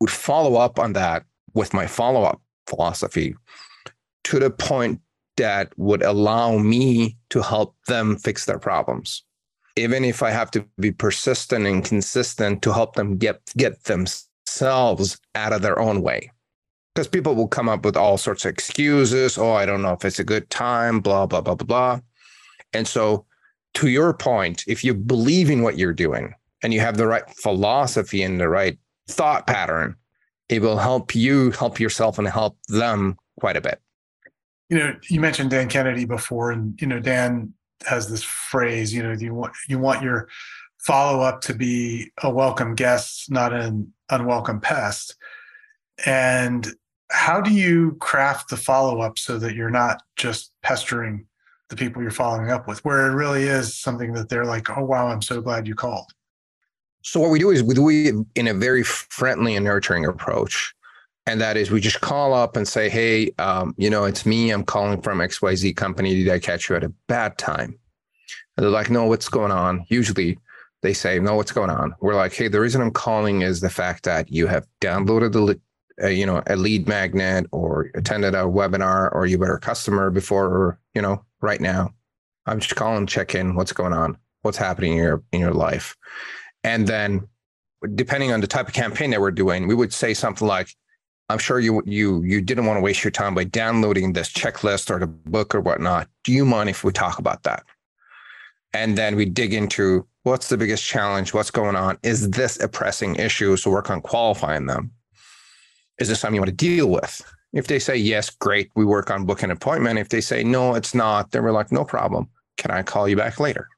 would 0.00 0.10
follow 0.10 0.56
up 0.56 0.78
on 0.78 0.92
that 0.94 1.24
with 1.54 1.74
my 1.74 1.86
follow 1.86 2.22
up 2.22 2.40
philosophy 2.66 3.34
to 4.24 4.38
the 4.38 4.50
point 4.50 5.00
that 5.36 5.72
would 5.76 6.02
allow 6.02 6.58
me 6.58 7.16
to 7.30 7.42
help 7.42 7.76
them 7.86 8.16
fix 8.16 8.44
their 8.44 8.58
problems. 8.58 9.22
Even 9.76 10.04
if 10.04 10.22
i 10.22 10.30
have 10.30 10.50
to 10.50 10.64
be 10.80 10.90
persistent 10.90 11.66
and 11.66 11.84
consistent 11.84 12.62
to 12.62 12.72
help 12.72 12.94
them 12.94 13.18
get 13.18 13.40
get 13.56 13.84
themselves 13.84 15.18
out 15.34 15.52
of 15.52 15.62
their 15.62 15.78
own 15.78 16.02
way. 16.02 16.30
Because 16.94 17.08
people 17.08 17.34
will 17.34 17.48
come 17.48 17.68
up 17.68 17.84
with 17.84 17.96
all 17.96 18.16
sorts 18.16 18.44
of 18.44 18.50
excuses. 18.50 19.36
Oh 19.36 19.52
i 19.52 19.66
don't 19.66 19.82
know 19.82 19.92
if 19.92 20.04
it's 20.04 20.18
a 20.18 20.24
good 20.24 20.48
time 20.50 21.00
blah 21.00 21.26
blah 21.26 21.42
blah 21.42 21.54
blah 21.54 21.66
blah. 21.66 22.00
And 22.72 22.88
so 22.88 23.26
to 23.74 23.88
your 23.88 24.14
point 24.14 24.64
if 24.66 24.82
you 24.82 24.94
believe 24.94 25.50
in 25.50 25.62
what 25.62 25.76
you're 25.76 25.92
doing 25.92 26.34
and 26.62 26.72
you 26.72 26.80
have 26.80 26.96
the 26.96 27.06
right 27.06 27.28
philosophy 27.30 28.22
and 28.22 28.40
the 28.40 28.48
right 28.48 28.78
thought 29.08 29.46
pattern 29.46 29.94
it 30.48 30.62
will 30.62 30.78
help 30.78 31.14
you 31.14 31.50
help 31.50 31.78
yourself 31.78 32.18
and 32.18 32.28
help 32.28 32.56
them 32.68 33.16
quite 33.38 33.56
a 33.56 33.60
bit 33.60 33.80
you 34.68 34.78
know, 34.78 34.94
you 35.08 35.20
mentioned 35.20 35.50
Dan 35.50 35.68
Kennedy 35.68 36.04
before, 36.04 36.50
and 36.50 36.80
you 36.80 36.86
know, 36.86 37.00
Dan 37.00 37.52
has 37.86 38.08
this 38.08 38.22
phrase. 38.22 38.92
You 38.92 39.02
know, 39.02 39.12
you 39.12 39.34
want 39.34 39.54
you 39.68 39.78
want 39.78 40.02
your 40.02 40.28
follow 40.78 41.20
up 41.20 41.40
to 41.42 41.54
be 41.54 42.10
a 42.22 42.30
welcome 42.30 42.74
guest, 42.74 43.30
not 43.30 43.52
an 43.52 43.92
unwelcome 44.10 44.60
pest. 44.60 45.16
And 46.04 46.66
how 47.10 47.40
do 47.40 47.52
you 47.52 47.96
craft 48.00 48.50
the 48.50 48.56
follow 48.56 49.00
up 49.00 49.18
so 49.18 49.38
that 49.38 49.54
you're 49.54 49.70
not 49.70 50.02
just 50.16 50.52
pestering 50.62 51.26
the 51.68 51.76
people 51.76 52.02
you're 52.02 52.10
following 52.10 52.50
up 52.50 52.68
with, 52.68 52.84
where 52.84 53.10
it 53.10 53.14
really 53.14 53.44
is 53.44 53.74
something 53.74 54.12
that 54.12 54.28
they're 54.28 54.44
like, 54.44 54.76
"Oh 54.76 54.84
wow, 54.84 55.08
I'm 55.08 55.22
so 55.22 55.40
glad 55.40 55.66
you 55.66 55.74
called." 55.74 56.12
So 57.02 57.20
what 57.20 57.30
we 57.30 57.38
do 57.38 57.50
is 57.50 57.62
we 57.62 57.74
do 57.74 57.88
it 57.88 58.14
in 58.34 58.48
a 58.48 58.54
very 58.54 58.82
friendly 58.82 59.54
and 59.54 59.64
nurturing 59.64 60.06
approach 60.06 60.74
and 61.26 61.40
that 61.40 61.56
is 61.56 61.70
we 61.70 61.80
just 61.80 62.00
call 62.00 62.32
up 62.32 62.56
and 62.56 62.66
say, 62.66 62.88
hey, 62.88 63.32
um, 63.38 63.74
you 63.76 63.90
know, 63.90 64.04
it's 64.04 64.24
me. 64.24 64.50
I'm 64.50 64.64
calling 64.64 65.02
from 65.02 65.18
XYZ 65.18 65.76
company. 65.76 66.14
Did 66.14 66.32
I 66.32 66.38
catch 66.38 66.68
you 66.68 66.76
at 66.76 66.84
a 66.84 66.92
bad 67.08 67.36
time? 67.36 67.78
And 68.56 68.64
they're 68.64 68.70
like, 68.70 68.90
no, 68.90 69.06
what's 69.06 69.28
going 69.28 69.52
on? 69.52 69.84
Usually 69.88 70.38
they 70.82 70.92
say, 70.92 71.18
no, 71.18 71.34
what's 71.34 71.52
going 71.52 71.70
on? 71.70 71.94
We're 72.00 72.14
like, 72.14 72.32
hey, 72.32 72.48
the 72.48 72.60
reason 72.60 72.80
I'm 72.80 72.92
calling 72.92 73.42
is 73.42 73.60
the 73.60 73.70
fact 73.70 74.04
that 74.04 74.30
you 74.30 74.46
have 74.46 74.66
downloaded 74.80 75.32
the, 75.32 75.60
uh, 76.02 76.08
you 76.08 76.26
know, 76.26 76.42
a 76.46 76.56
lead 76.56 76.86
magnet 76.86 77.46
or 77.50 77.90
attended 77.94 78.34
a 78.34 78.44
webinar 78.44 79.12
or 79.12 79.26
you 79.26 79.38
were 79.38 79.54
a 79.54 79.60
customer 79.60 80.10
before, 80.10 80.46
or, 80.46 80.78
you 80.94 81.02
know, 81.02 81.24
right 81.40 81.60
now. 81.60 81.92
I'm 82.46 82.60
just 82.60 82.76
calling, 82.76 83.06
check 83.06 83.34
in, 83.34 83.56
what's 83.56 83.72
going 83.72 83.92
on, 83.92 84.16
what's 84.42 84.58
happening 84.58 84.92
in 84.92 84.98
your 84.98 85.24
in 85.32 85.40
your 85.40 85.54
life, 85.54 85.96
and 86.62 86.86
then 86.86 87.26
depending 87.94 88.32
on 88.32 88.40
the 88.40 88.46
type 88.46 88.68
of 88.68 88.74
campaign 88.74 89.10
that 89.10 89.20
we're 89.20 89.32
doing, 89.32 89.66
we 89.66 89.74
would 89.74 89.92
say 89.92 90.14
something 90.14 90.46
like, 90.46 90.68
I'm 91.28 91.38
sure 91.38 91.58
you 91.58 91.82
you 91.84 92.22
you 92.22 92.40
didn't 92.40 92.66
want 92.66 92.76
to 92.76 92.80
waste 92.80 93.02
your 93.02 93.10
time 93.10 93.34
by 93.34 93.44
downloading 93.44 94.12
this 94.12 94.32
checklist 94.32 94.90
or 94.90 95.00
the 95.00 95.06
book 95.06 95.54
or 95.54 95.60
whatnot. 95.60 96.08
Do 96.24 96.32
you 96.32 96.44
mind 96.44 96.70
if 96.70 96.84
we 96.84 96.92
talk 96.92 97.18
about 97.18 97.42
that? 97.42 97.64
And 98.72 98.96
then 98.96 99.16
we 99.16 99.24
dig 99.24 99.52
into 99.52 100.06
what's 100.22 100.48
the 100.48 100.56
biggest 100.56 100.84
challenge, 100.84 101.34
what's 101.34 101.50
going 101.50 101.76
on? 101.76 101.98
Is 102.02 102.30
this 102.30 102.60
a 102.60 102.68
pressing 102.68 103.16
issue? 103.16 103.56
So 103.56 103.70
work 103.70 103.90
on 103.90 104.00
qualifying 104.00 104.66
them. 104.66 104.92
Is 105.98 106.08
this 106.08 106.20
something 106.20 106.34
you 106.34 106.40
want 106.40 106.50
to 106.50 106.56
deal 106.56 106.88
with? 106.88 107.22
If 107.52 107.68
they 107.68 107.78
say 107.78 107.96
yes, 107.96 108.30
great, 108.30 108.70
we 108.76 108.84
work 108.84 109.10
on 109.10 109.24
booking 109.24 109.46
an 109.46 109.52
appointment. 109.52 109.98
If 109.98 110.10
they 110.10 110.20
say 110.20 110.44
no, 110.44 110.74
it's 110.74 110.94
not, 110.94 111.30
then 111.30 111.42
we're 111.42 111.52
like, 111.52 111.72
no 111.72 111.84
problem. 111.84 112.28
Can 112.58 112.70
I 112.70 112.82
call 112.82 113.08
you 113.08 113.16
back 113.16 113.40
later? 113.40 113.68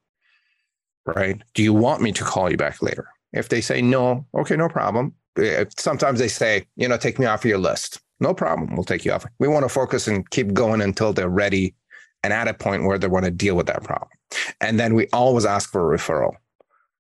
Right? 1.07 1.41
Do 1.55 1.63
you 1.63 1.73
want 1.73 2.03
me 2.03 2.13
to 2.13 2.25
call 2.25 2.51
you 2.51 2.57
back 2.57 2.83
later? 2.83 3.09
If 3.33 3.49
they 3.49 3.61
say 3.61 3.81
no, 3.81 4.27
okay, 4.35 4.57
no 4.57 4.69
problem 4.69 5.15
Eh, 5.37 5.65
sometimes 5.77 6.19
they 6.19 6.29
say, 6.29 6.67
you 6.77 6.89
know, 6.89 6.97
take 6.97 7.19
me 7.19 7.27
off 7.27 7.45
your 7.45 7.59
list. 7.59 8.01
No 8.21 8.35
problem. 8.35 8.75
We'll 8.75 8.85
take 8.85 9.05
you 9.05 9.13
off. 9.13 9.25
We 9.39 9.49
want 9.49 9.65
to 9.65 9.69
focus 9.69 10.09
and 10.09 10.29
keep 10.31 10.53
going 10.53 10.81
until 10.81 11.13
they're 11.13 11.29
ready 11.29 11.75
and 12.23 12.33
at 12.33 12.49
a 12.49 12.55
point 12.55 12.85
where 12.85 12.99
they 12.99 13.07
want 13.07 13.25
to 13.25 13.31
deal 13.31 13.55
with 13.55 13.67
that 13.67 13.85
problem. 13.85 14.11
And 14.61 14.79
then 14.79 14.95
we 14.95 15.07
always 15.13 15.45
ask 15.45 15.71
for 15.71 15.95
a 15.95 15.97
referral. 15.97 16.33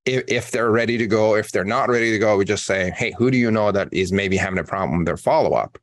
If, 0.05 0.25
if 0.29 0.51
they're 0.53 0.71
ready 0.71 0.97
to 0.97 1.07
go, 1.07 1.35
if 1.35 1.51
they're 1.51 1.65
not 1.65 1.89
ready 1.89 2.13
to 2.13 2.19
go, 2.19 2.37
we 2.37 2.45
just 2.45 2.65
say, 2.65 2.93
hey, 2.97 3.13
who 3.19 3.31
do 3.31 3.37
you 3.37 3.51
know 3.51 3.73
that 3.73 3.89
is 3.93 4.13
maybe 4.13 4.37
having 4.37 4.59
a 4.59 4.65
problem 4.65 4.99
with 4.99 5.07
their 5.07 5.17
follow 5.17 5.55
up? 5.55 5.77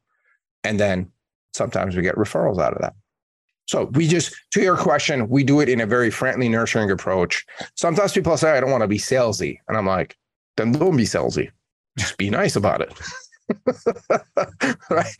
And 0.64 0.80
then 0.80 1.12
sometimes 1.54 1.96
we 1.96 2.02
get 2.02 2.16
referrals 2.16 2.60
out 2.60 2.74
of 2.74 2.82
that. 2.82 2.94
So 3.68 3.86
we 3.94 4.08
just, 4.08 4.34
to 4.52 4.62
your 4.62 4.78
question, 4.78 5.28
we 5.28 5.44
do 5.44 5.60
it 5.60 5.70
in 5.70 5.82
a 5.82 5.86
very 5.86 6.12
friendly, 6.12 6.48
nurturing 6.48 6.92
approach. 6.92 7.46
Sometimes 7.76 8.14
people 8.14 8.38
say, 8.38 8.52
I 8.52 8.60
don't 8.60 8.72
want 8.72 8.84
to 8.84 8.88
be 8.88 9.00
salesy. 9.00 9.58
And 9.68 9.76
I'm 9.76 9.88
like, 9.88 10.16
then 10.56 10.72
don't 10.72 10.96
be 10.96 11.04
salesy 11.04 11.50
just 11.98 12.18
be 12.18 12.30
nice 12.30 12.56
about 12.56 12.82
it. 12.82 12.94
right? 14.90 15.16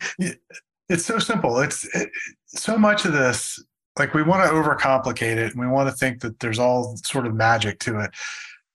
It's 0.88 1.04
so 1.04 1.18
simple. 1.18 1.58
It's 1.60 1.84
it, 1.94 2.10
so 2.46 2.76
much 2.76 3.04
of 3.04 3.12
this, 3.12 3.62
like 3.98 4.14
we 4.14 4.22
want 4.22 4.44
to 4.44 4.54
overcomplicate 4.54 5.36
it 5.36 5.52
and 5.52 5.60
we 5.60 5.66
want 5.66 5.88
to 5.88 5.94
think 5.94 6.20
that 6.20 6.38
there's 6.40 6.58
all 6.58 6.96
sort 6.98 7.26
of 7.26 7.34
magic 7.34 7.78
to 7.80 8.00
it. 8.00 8.10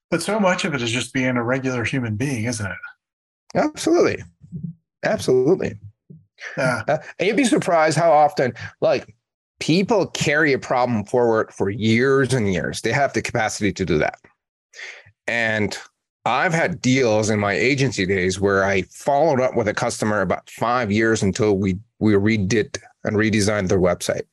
But 0.10 0.22
so 0.22 0.40
much 0.40 0.66
of 0.66 0.74
it 0.74 0.82
is 0.82 0.92
just 0.92 1.14
being 1.14 1.38
a 1.38 1.44
regular 1.44 1.84
human 1.84 2.16
being, 2.18 2.46
isn't 2.46 2.66
it? 2.66 2.78
Absolutely. 3.56 4.24
Absolutely. 5.04 5.76
Yeah. 6.58 6.84
Uh, 6.88 6.98
and 7.18 7.28
you'd 7.28 7.38
be 7.38 7.46
surprised 7.46 7.98
how 7.98 8.12
often, 8.12 8.54
like, 8.82 9.16
people 9.60 10.08
carry 10.08 10.54
a 10.54 10.60
problem 10.60 11.06
forward 11.06 11.54
for 11.54 11.70
years 11.70 12.34
and 12.34 12.52
years. 12.52 12.82
They 12.82 12.92
have 12.92 13.14
the 13.14 13.22
capacity 13.22 13.72
to 13.74 13.86
do 13.86 13.98
that. 14.00 14.20
And 15.28 15.78
I've 16.26 16.54
had 16.54 16.82
deals 16.82 17.30
in 17.30 17.40
my 17.40 17.54
agency 17.54 18.06
days 18.06 18.40
where 18.40 18.64
I 18.64 18.84
followed 18.84 19.42
up 19.42 19.56
with 19.56 19.68
a 19.68 19.74
customer 19.74 20.22
about 20.22 20.50
five 20.50 20.92
years 20.92 21.24
until 21.24 21.58
we 21.58 21.80
we 22.00 22.14
redid 22.14 22.78
and 23.04 23.18
redesigned 23.18 23.70
their 23.70 23.80
website. 23.80 24.24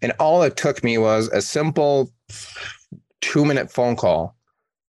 And 0.00 0.12
all 0.18 0.42
it 0.42 0.56
took 0.56 0.82
me 0.82 0.96
was 0.96 1.28
a 1.28 1.42
simple 1.42 2.10
two 3.20 3.44
minute 3.44 3.70
phone 3.70 3.96
call 3.96 4.34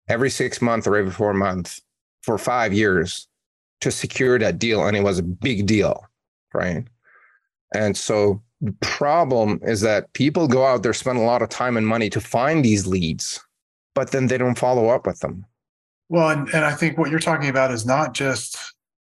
every 0.09 0.29
six 0.29 0.61
months 0.61 0.87
or 0.87 0.97
every 0.97 1.11
four 1.11 1.33
months 1.33 1.81
for 2.23 2.37
five 2.37 2.75
years 2.75 3.27
to 3.81 3.91
secure 3.91 4.39
that 4.39 4.59
deal. 4.59 4.87
And 4.87 4.97
it 4.97 5.03
was 5.03 5.19
a 5.19 5.23
big 5.23 5.67
deal. 5.67 6.07
Right. 6.53 6.85
And 7.75 7.97
so 7.97 8.43
the 8.61 8.75
problem 8.83 9.61
is 9.63 9.81
that 9.81 10.13
people 10.13 10.47
go 10.47 10.67
out 10.67 10.83
there, 10.83 10.93
spend 10.93 11.19
a 11.19 11.23
lot 11.23 11.41
of 11.41 11.49
time 11.49 11.79
and 11.79 11.87
money 11.87 12.11
to 12.11 12.21
find 12.21 12.63
these 12.63 12.87
leads, 12.87 13.41
but 13.95 14.11
then 14.11 14.27
they 14.27 14.37
don't 14.37 14.59
follow 14.59 14.89
up 14.89 15.07
with 15.07 15.21
them 15.21 15.47
well, 16.13 16.29
and, 16.29 16.47
and 16.51 16.63
I 16.63 16.73
think 16.73 16.99
what 16.99 17.11
you're 17.11 17.19
talking 17.19 17.49
about 17.49 17.71
is 17.73 17.87
not 17.87 18.13
just 18.13 18.59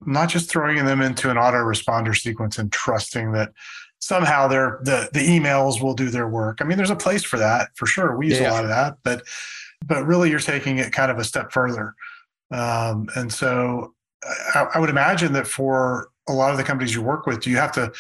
not 0.07 0.31
just 0.31 0.51
throwing 0.51 0.83
them 0.87 1.03
into 1.03 1.31
an 1.31 1.37
autoresponder 1.37 2.17
sequence 2.17 2.59
and 2.59 2.73
trusting 2.73 3.33
that 3.33 3.53
somehow 3.99 4.49
their 4.49 4.81
the 4.85 5.11
the 5.13 5.21
emails 5.21 5.83
will 5.83 5.93
do 5.93 6.09
their 6.09 6.29
work. 6.29 6.59
I 6.63 6.65
mean, 6.65 6.79
there's 6.79 6.89
a 6.89 6.97
place 6.97 7.23
for 7.23 7.39
that 7.39 7.69
for 7.77 7.85
sure. 7.85 8.17
We 8.17 8.29
use 8.29 8.41
yeah. 8.41 8.51
a 8.51 8.53
lot 8.53 8.65
of 8.65 8.71
that, 8.71 8.97
but 9.05 9.23
but 9.85 10.07
really 10.07 10.31
you're 10.31 10.39
taking 10.39 10.79
it 10.79 10.93
kind 10.93 11.11
of 11.11 11.19
a 11.19 11.25
step 11.25 11.53
further. 11.53 11.95
Um, 12.51 13.11
and 13.17 13.31
so 13.31 13.93
I, 14.55 14.69
I 14.75 14.79
would 14.79 14.91
imagine 14.91 15.35
that 15.35 15.47
for 15.47 16.09
a 16.27 16.33
lot 16.33 16.53
of 16.53 16.57
the 16.57 16.65
companies 16.65 16.95
you 16.95 17.03
work 17.03 17.27
with, 17.27 17.43
do 17.43 17.51
you 17.51 17.59
have 17.59 17.73
to 17.73 17.93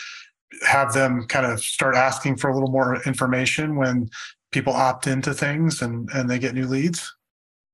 have 0.67 0.95
them 0.95 1.27
kind 1.27 1.45
of 1.45 1.61
start 1.61 1.95
asking 1.95 2.39
for 2.39 2.49
a 2.49 2.55
little 2.55 2.71
more 2.71 3.03
information 3.03 3.77
when 3.77 4.09
people 4.51 4.73
opt 4.73 5.07
into 5.07 5.35
things 5.35 5.83
and 5.83 6.09
and 6.15 6.31
they 6.31 6.39
get 6.39 6.55
new 6.55 6.67
leads? 6.67 7.15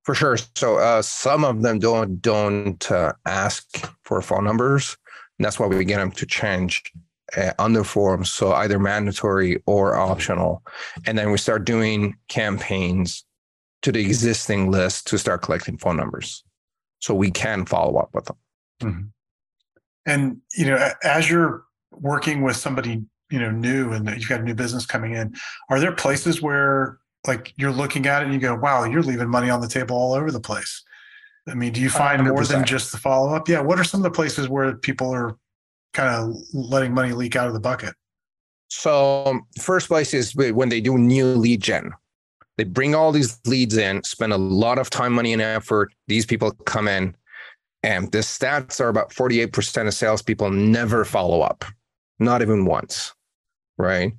For 0.05 0.15
sure. 0.15 0.39
So 0.57 0.79
uh, 0.79 1.03
some 1.03 1.45
of 1.45 1.63
them 1.63 1.79
don't 1.79 2.21
don't 2.23 2.91
uh, 2.91 3.13
ask 3.27 3.91
for 4.05 4.23
phone 4.23 4.45
numbers. 4.45 4.97
And 5.39 5.45
that's 5.45 5.59
why 5.59 5.67
we 5.67 5.85
get 5.85 5.99
them 5.99 6.11
to 6.13 6.27
change 6.27 6.83
uh, 7.37 7.53
on 7.59 7.73
the 7.73 7.85
forms, 7.85 8.31
so 8.31 8.53
either 8.53 8.79
mandatory 8.79 9.63
or 9.67 9.97
optional. 9.97 10.63
And 11.07 11.17
then 11.17 11.31
we 11.31 11.39
start 11.39 11.65
doing 11.65 12.17
campaigns 12.29 13.25
to 13.83 13.93
the 13.93 14.01
existing 14.01 14.71
list 14.71 15.07
to 15.07 15.19
start 15.19 15.43
collecting 15.43 15.79
phone 15.79 15.97
numbers, 15.97 16.45
so 16.99 17.15
we 17.15 17.31
can 17.31 17.65
follow 17.65 17.99
up 17.99 18.11
with 18.13 18.27
them. 18.27 18.37
Mm-hmm. 18.83 19.03
And 20.07 20.37
you 20.55 20.67
know, 20.67 20.91
as 21.03 21.31
you're 21.31 21.65
working 21.93 22.43
with 22.43 22.57
somebody 22.57 23.03
you 23.31 23.39
know 23.39 23.51
new 23.51 23.93
and 23.93 24.09
you've 24.11 24.29
got 24.29 24.41
a 24.41 24.45
new 24.45 24.55
business 24.55 24.85
coming 24.87 25.15
in 25.15 25.35
are 25.69 25.81
there 25.81 25.93
places 25.93 26.43
where 26.43 26.99
like 27.27 27.53
you're 27.57 27.73
looking 27.73 28.07
at 28.07 28.23
it 28.23 28.27
and 28.27 28.35
you 28.35 28.41
go 28.41 28.55
wow 28.55 28.85
you're 28.85 29.03
leaving 29.03 29.29
money 29.29 29.51
on 29.51 29.61
the 29.61 29.69
table 29.69 29.97
all 29.97 30.15
over 30.15 30.31
the 30.31 30.41
place. 30.41 30.83
I 31.49 31.55
mean 31.55 31.73
do 31.73 31.81
you 31.81 31.91
find 31.91 32.23
100%. 32.23 32.29
more 32.29 32.45
than 32.45 32.65
just 32.65 32.93
the 32.93 32.99
follow-up? 32.99 33.49
Yeah 33.49 33.61
what 33.61 33.79
are 33.79 33.85
some 33.85 34.01
of 34.01 34.05
the 34.05 34.11
places 34.11 34.49
where 34.49 34.75
people 34.77 35.13
are 35.13 35.37
kind 35.93 36.09
of 36.09 36.37
letting 36.53 36.95
money 36.95 37.13
leak 37.13 37.37
out 37.37 37.49
of 37.49 37.55
the 37.55 37.61
bucket? 37.61 37.95
So 38.69 39.25
um, 39.27 39.47
first 39.61 39.89
place 39.89 40.15
is 40.15 40.35
when 40.35 40.69
they 40.69 40.81
do 40.81 40.97
new 40.97 41.27
lead 41.27 41.61
gen. 41.61 41.93
They 42.57 42.65
bring 42.65 42.95
all 42.95 43.11
these 43.11 43.41
leads 43.47 43.77
in 43.77 44.03
spend 44.05 44.33
a 44.33 44.39
lot 44.39 44.79
of 44.79 44.91
time 44.91 45.13
money 45.13 45.33
and 45.33 45.43
effort. 45.43 45.93
These 46.09 46.27
people 46.27 46.53
come 46.53 46.89
in 46.89 47.17
and 47.83 48.13
the 48.13 48.19
stats 48.19 48.81
are 48.81 48.89
about 48.89 49.11
48% 49.11 49.87
of 49.87 49.95
salespeople 49.95 50.51
never 50.51 51.05
follow 51.05 51.41
up. 51.41 51.65
Not 52.19 52.43
even 52.43 52.67
once 52.67 53.15
right? 53.81 54.13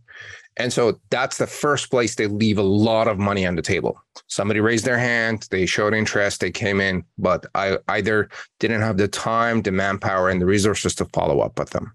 And 0.58 0.72
so 0.74 1.00
that's 1.10 1.38
the 1.38 1.48
first 1.48 1.90
place 1.90 2.16
they 2.16 2.28
leave 2.28 2.58
a 2.58 2.64
lot 2.64 3.08
of 3.08 3.18
money 3.18 3.46
on 3.46 3.56
the 3.56 3.62
table. 3.62 4.00
Somebody 4.28 4.60
raised 4.60 4.86
their 4.86 4.98
hand, 4.98 5.48
they 5.50 5.66
showed 5.66 5.94
interest, 5.94 6.42
they 6.42 6.52
came 6.52 6.82
in, 6.82 7.04
but 7.18 7.46
I 7.56 7.78
either 7.88 8.30
didn't 8.60 8.82
have 8.82 8.98
the 8.98 9.08
time, 9.08 9.62
the 9.62 9.72
manpower, 9.72 10.30
and 10.30 10.42
the 10.42 10.46
resources 10.46 10.94
to 10.96 11.06
follow 11.14 11.40
up 11.40 11.58
with 11.58 11.70
them. 11.70 11.94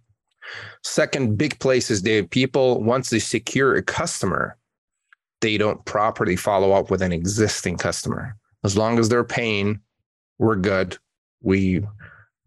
Second 0.83 1.37
big 1.37 1.59
place 1.59 1.91
is 1.91 2.03
the 2.03 2.23
people, 2.23 2.83
once 2.83 3.11
they 3.11 3.19
secure 3.19 3.75
a 3.75 3.83
customer, 3.83 4.57
they 5.41 5.59
don't 5.59 5.85
properly 5.85 6.37
follow 6.37 6.73
up 6.73 6.91
with 6.91 7.03
an 7.03 7.13
existing 7.13 7.77
customer. 7.77 8.37
As 8.65 8.77
long 8.77 8.99
as 8.99 9.09
they're 9.09 9.25
paying, 9.25 9.81
we're 10.39 10.57
good. 10.57 10.97
We 11.43 11.83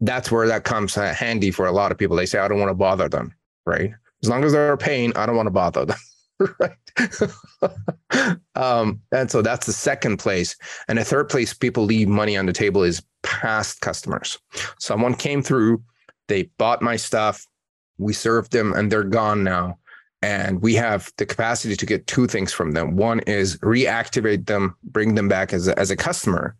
that's 0.01 0.31
where 0.31 0.47
that 0.47 0.63
comes 0.63 0.95
handy 0.95 1.51
for 1.51 1.65
a 1.65 1.71
lot 1.71 1.91
of 1.91 1.97
people. 1.97 2.15
They 2.15 2.25
say, 2.25 2.39
I 2.39 2.47
don't 2.47 2.59
want 2.59 2.69
to 2.69 2.75
bother 2.75 3.09
them, 3.09 3.33
right? 3.65 3.91
As 4.23 4.29
long 4.29 4.43
as 4.43 4.51
they're 4.51 4.77
paying, 4.77 5.15
I 5.15 5.25
don't 5.25 5.35
want 5.35 5.47
to 5.47 5.51
bother 5.51 5.85
them. 5.85 5.97
right. 6.59 6.71
um, 8.55 9.01
and 9.11 9.29
so 9.29 9.41
that's 9.41 9.65
the 9.65 9.73
second 9.73 10.17
place. 10.17 10.55
And 10.87 10.97
the 10.97 11.05
third 11.05 11.29
place 11.29 11.53
people 11.53 11.83
leave 11.85 12.07
money 12.07 12.37
on 12.37 12.45
the 12.45 12.53
table 12.53 12.83
is 12.83 13.01
past 13.23 13.81
customers. 13.81 14.37
Someone 14.79 15.15
came 15.15 15.41
through, 15.41 15.81
they 16.27 16.43
bought 16.57 16.81
my 16.81 16.95
stuff, 16.95 17.45
we 17.97 18.13
served 18.13 18.51
them, 18.51 18.73
and 18.73 18.91
they're 18.91 19.03
gone 19.03 19.43
now. 19.43 19.77
And 20.21 20.61
we 20.61 20.75
have 20.75 21.11
the 21.17 21.25
capacity 21.25 21.77
to 21.77 21.85
get 21.85 22.07
two 22.07 22.27
things 22.27 22.51
from 22.51 22.71
them. 22.71 22.97
One 22.97 23.21
is 23.21 23.57
reactivate 23.57 24.47
them, 24.47 24.75
bring 24.83 25.15
them 25.15 25.29
back 25.29 25.53
as 25.53 25.69
a, 25.69 25.79
as 25.79 25.91
a 25.91 25.95
customer. 25.95 26.55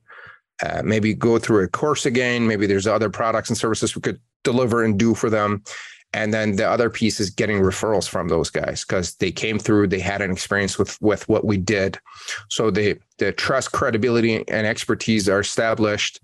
Uh, 0.65 0.81
maybe 0.83 1.13
go 1.13 1.39
through 1.39 1.63
a 1.63 1.67
course 1.67 2.05
again. 2.05 2.47
Maybe 2.47 2.67
there's 2.67 2.87
other 2.87 3.09
products 3.09 3.49
and 3.49 3.57
services 3.57 3.95
we 3.95 4.01
could 4.01 4.19
deliver 4.43 4.83
and 4.83 4.97
do 4.97 5.13
for 5.13 5.29
them. 5.29 5.63
And 6.11 6.33
then 6.33 6.55
the 6.55 6.67
other 6.67 6.89
piece 6.89 7.19
is 7.19 7.29
getting 7.29 7.59
referrals 7.59 8.09
from 8.09 8.29
those 8.29 8.49
guys 8.49 8.83
because 8.83 9.15
they 9.15 9.31
came 9.31 9.59
through, 9.59 9.87
they 9.87 9.99
had 9.99 10.21
an 10.21 10.31
experience 10.31 10.79
with 10.79 10.99
with 11.01 11.27
what 11.29 11.45
we 11.45 11.57
did. 11.57 11.99
So 12.49 12.71
the 12.71 12.97
the 13.19 13.31
trust, 13.31 13.71
credibility, 13.71 14.47
and 14.47 14.65
expertise 14.65 15.29
are 15.29 15.39
established. 15.39 16.19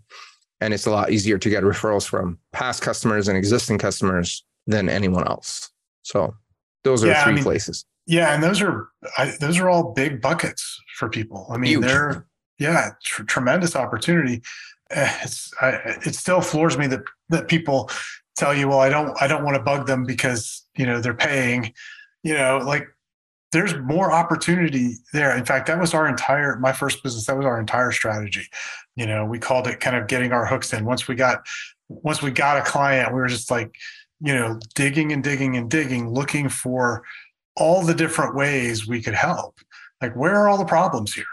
And 0.62 0.74
it's 0.74 0.88
a 0.88 0.92
lot 0.92 1.12
easier 1.12 1.38
to 1.38 1.50
get 1.50 1.64
referrals 1.64 2.08
from 2.08 2.40
past 2.52 2.82
customers 2.82 3.28
and 3.28 3.38
existing 3.38 3.78
customers 3.78 4.44
than 4.66 4.90
anyone 4.90 5.28
else. 5.28 5.70
So 6.02 6.36
those 6.84 7.04
are 7.04 7.08
yeah, 7.08 7.24
three 7.24 7.34
I 7.34 7.36
mean, 7.36 7.44
places. 7.44 7.86
Yeah, 8.08 8.34
and 8.34 8.42
those 8.42 8.62
are 8.62 8.90
I, 9.18 9.34
those 9.40 9.60
are 9.60 9.70
all 9.70 9.94
big 9.94 10.22
buckets 10.22 10.82
for 10.98 11.10
people. 11.10 11.46
I 11.52 11.58
mean, 11.58 11.72
Huge. 11.72 11.86
they're 11.86 12.26
yeah, 12.58 12.92
tr- 13.04 13.24
tremendous 13.24 13.76
opportunity. 13.76 14.42
Eh, 14.92 15.18
it's 15.24 15.52
I, 15.62 15.98
it 16.06 16.16
still 16.16 16.42
floors 16.42 16.78
me 16.78 16.88
that 16.88 17.02
that 17.30 17.48
people 17.48 17.90
tell 18.36 18.54
you, 18.54 18.68
well, 18.68 18.80
I 18.80 18.90
don't, 18.90 19.20
I 19.22 19.28
don't 19.28 19.44
want 19.44 19.56
to 19.56 19.64
bug 19.64 19.88
them 19.88 20.06
because 20.06 20.66
you 20.78 20.86
know 20.86 21.00
they're 21.02 21.14
paying. 21.14 21.74
You 22.24 22.34
know, 22.34 22.58
like 22.58 22.88
there's 23.52 23.76
more 23.78 24.12
opportunity 24.12 24.96
there. 25.14 25.36
In 25.38 25.46
fact, 25.46 25.68
that 25.68 25.80
was 25.80 25.94
our 25.94 26.08
entire 26.08 26.58
my 26.60 26.74
first 26.74 27.04
business. 27.04 27.26
That 27.26 27.38
was 27.38 27.46
our 27.46 27.60
entire 27.60 27.92
strategy. 27.92 28.48
You 28.96 29.06
know, 29.06 29.26
we 29.26 29.40
called 29.40 29.68
it 29.68 29.80
kind 29.80 29.96
of 29.96 30.08
getting 30.08 30.32
our 30.32 30.46
hooks 30.46 30.74
in. 30.74 30.86
Once 30.86 31.08
we 31.08 31.16
got, 31.16 31.46
once 31.90 32.22
we 32.22 32.32
got 32.32 32.58
a 32.58 32.62
client, 32.62 33.14
we 33.14 33.20
were 33.20 33.28
just 33.28 33.52
like, 33.52 33.76
you 34.22 34.34
know, 34.34 34.60
digging 34.74 35.12
and 35.12 35.24
digging 35.24 35.58
and 35.58 35.70
digging, 35.70 36.10
looking 36.10 36.50
for 36.50 37.04
all 37.56 37.84
the 37.84 37.94
different 37.94 38.36
ways 38.36 38.88
we 38.88 39.02
could 39.02 39.14
help. 39.14 39.60
Like, 40.02 40.16
where 40.16 40.36
are 40.36 40.50
all 40.50 40.58
the 40.58 40.66
problems 40.66 41.14
here? 41.14 41.26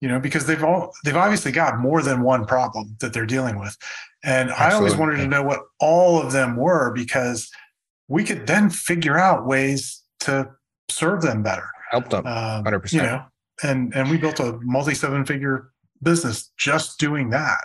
you 0.00 0.08
know, 0.08 0.20
because 0.20 0.46
they've 0.46 0.62
all 0.62 0.92
they've 1.04 1.16
obviously 1.16 1.52
got 1.52 1.78
more 1.78 2.02
than 2.02 2.22
one 2.22 2.46
problem 2.46 2.96
that 3.00 3.12
they're 3.12 3.26
dealing 3.26 3.58
with. 3.58 3.76
And 4.24 4.50
Absolutely. 4.50 4.72
I 4.72 4.76
always 4.76 4.96
wanted 4.96 5.16
to 5.18 5.28
know 5.28 5.42
what 5.42 5.60
all 5.80 6.20
of 6.20 6.32
them 6.32 6.56
were 6.56 6.92
because 6.92 7.50
we 8.08 8.24
could 8.24 8.46
then 8.46 8.70
figure 8.70 9.18
out 9.18 9.46
ways 9.46 10.02
to 10.20 10.50
serve 10.88 11.22
them 11.22 11.42
better. 11.42 11.68
Help 11.90 12.08
them. 12.08 12.26
Um, 12.26 12.64
100%. 12.64 12.92
You 12.92 13.02
know, 13.02 13.24
and 13.62 13.94
and 13.94 14.10
we 14.10 14.16
built 14.16 14.40
a 14.40 14.58
multi 14.62 14.94
seven 14.94 15.24
figure 15.24 15.70
business 16.02 16.50
just 16.58 16.98
doing 16.98 17.30
that. 17.30 17.60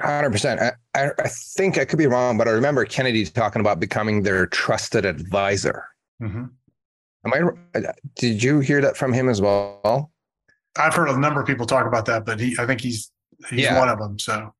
Hundred 0.00 0.30
percent. 0.30 0.60
I, 0.94 1.10
I 1.18 1.28
think 1.28 1.78
I 1.78 1.84
could 1.84 1.98
be 1.98 2.06
wrong, 2.06 2.36
but 2.36 2.48
I 2.48 2.50
remember 2.52 2.84
Kennedy 2.84 3.24
talking 3.24 3.60
about 3.60 3.78
becoming 3.78 4.22
their 4.22 4.46
trusted 4.46 5.04
advisor. 5.04 5.84
Mm-hmm. 6.20 6.44
Am 7.24 7.52
I? 7.74 7.92
Did 8.16 8.42
you 8.42 8.60
hear 8.60 8.80
that 8.80 8.96
from 8.96 9.12
him 9.12 9.28
as 9.28 9.40
well? 9.40 10.10
I've 10.76 10.94
heard 10.94 11.08
a 11.08 11.18
number 11.18 11.40
of 11.40 11.46
people 11.46 11.66
talk 11.66 11.86
about 11.86 12.06
that, 12.06 12.24
but 12.24 12.40
he, 12.40 12.56
I 12.58 12.66
think 12.66 12.80
he's 12.80 13.12
he's 13.50 13.60
yeah. 13.60 13.78
one 13.78 13.88
of 13.88 13.98
them. 13.98 14.18
So 14.18 14.52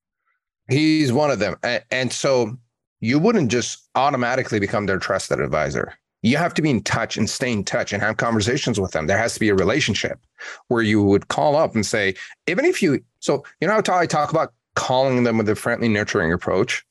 he's 0.73 1.13
one 1.13 1.31
of 1.31 1.39
them, 1.39 1.57
and, 1.63 1.85
and 1.91 2.13
so 2.13 2.57
you 3.01 3.19
wouldn't 3.19 3.51
just 3.51 3.89
automatically 3.95 4.61
become 4.61 4.87
their 4.87 4.99
trusted 4.99 5.41
advisor. 5.41 5.95
You 6.23 6.37
have 6.37 6.55
to 6.55 6.63
be 6.63 6.71
in 6.71 6.83
touch 6.83 7.17
and 7.17 7.29
stay 7.29 7.51
in 7.51 7.65
touch 7.65 7.93
and 7.93 8.01
have 8.01 8.17
conversations 8.17 8.79
with 8.79 8.93
them. 8.93 9.09
There 9.09 9.19
has 9.19 9.35
to 9.35 9.41
be 9.41 9.49
a 9.49 9.57
relationship 9.57 10.21
where 10.69 10.83
you 10.83 11.03
would 11.03 11.29
call 11.29 11.57
up 11.57 11.75
and 11.75 11.85
say, 11.85 12.15
even 12.47 12.65
if 12.65 12.81
you, 12.81 13.03
so 13.19 13.45
you 13.61 13.67
know 13.67 13.75
how 13.85 13.99
I 13.99 14.07
talk 14.07 14.31
about 14.31 14.53
calling 14.77 15.25
them 15.25 15.37
with 15.37 15.49
a 15.49 15.57
friendly, 15.57 15.89
nurturing 15.89 16.33
approach. 16.33 16.85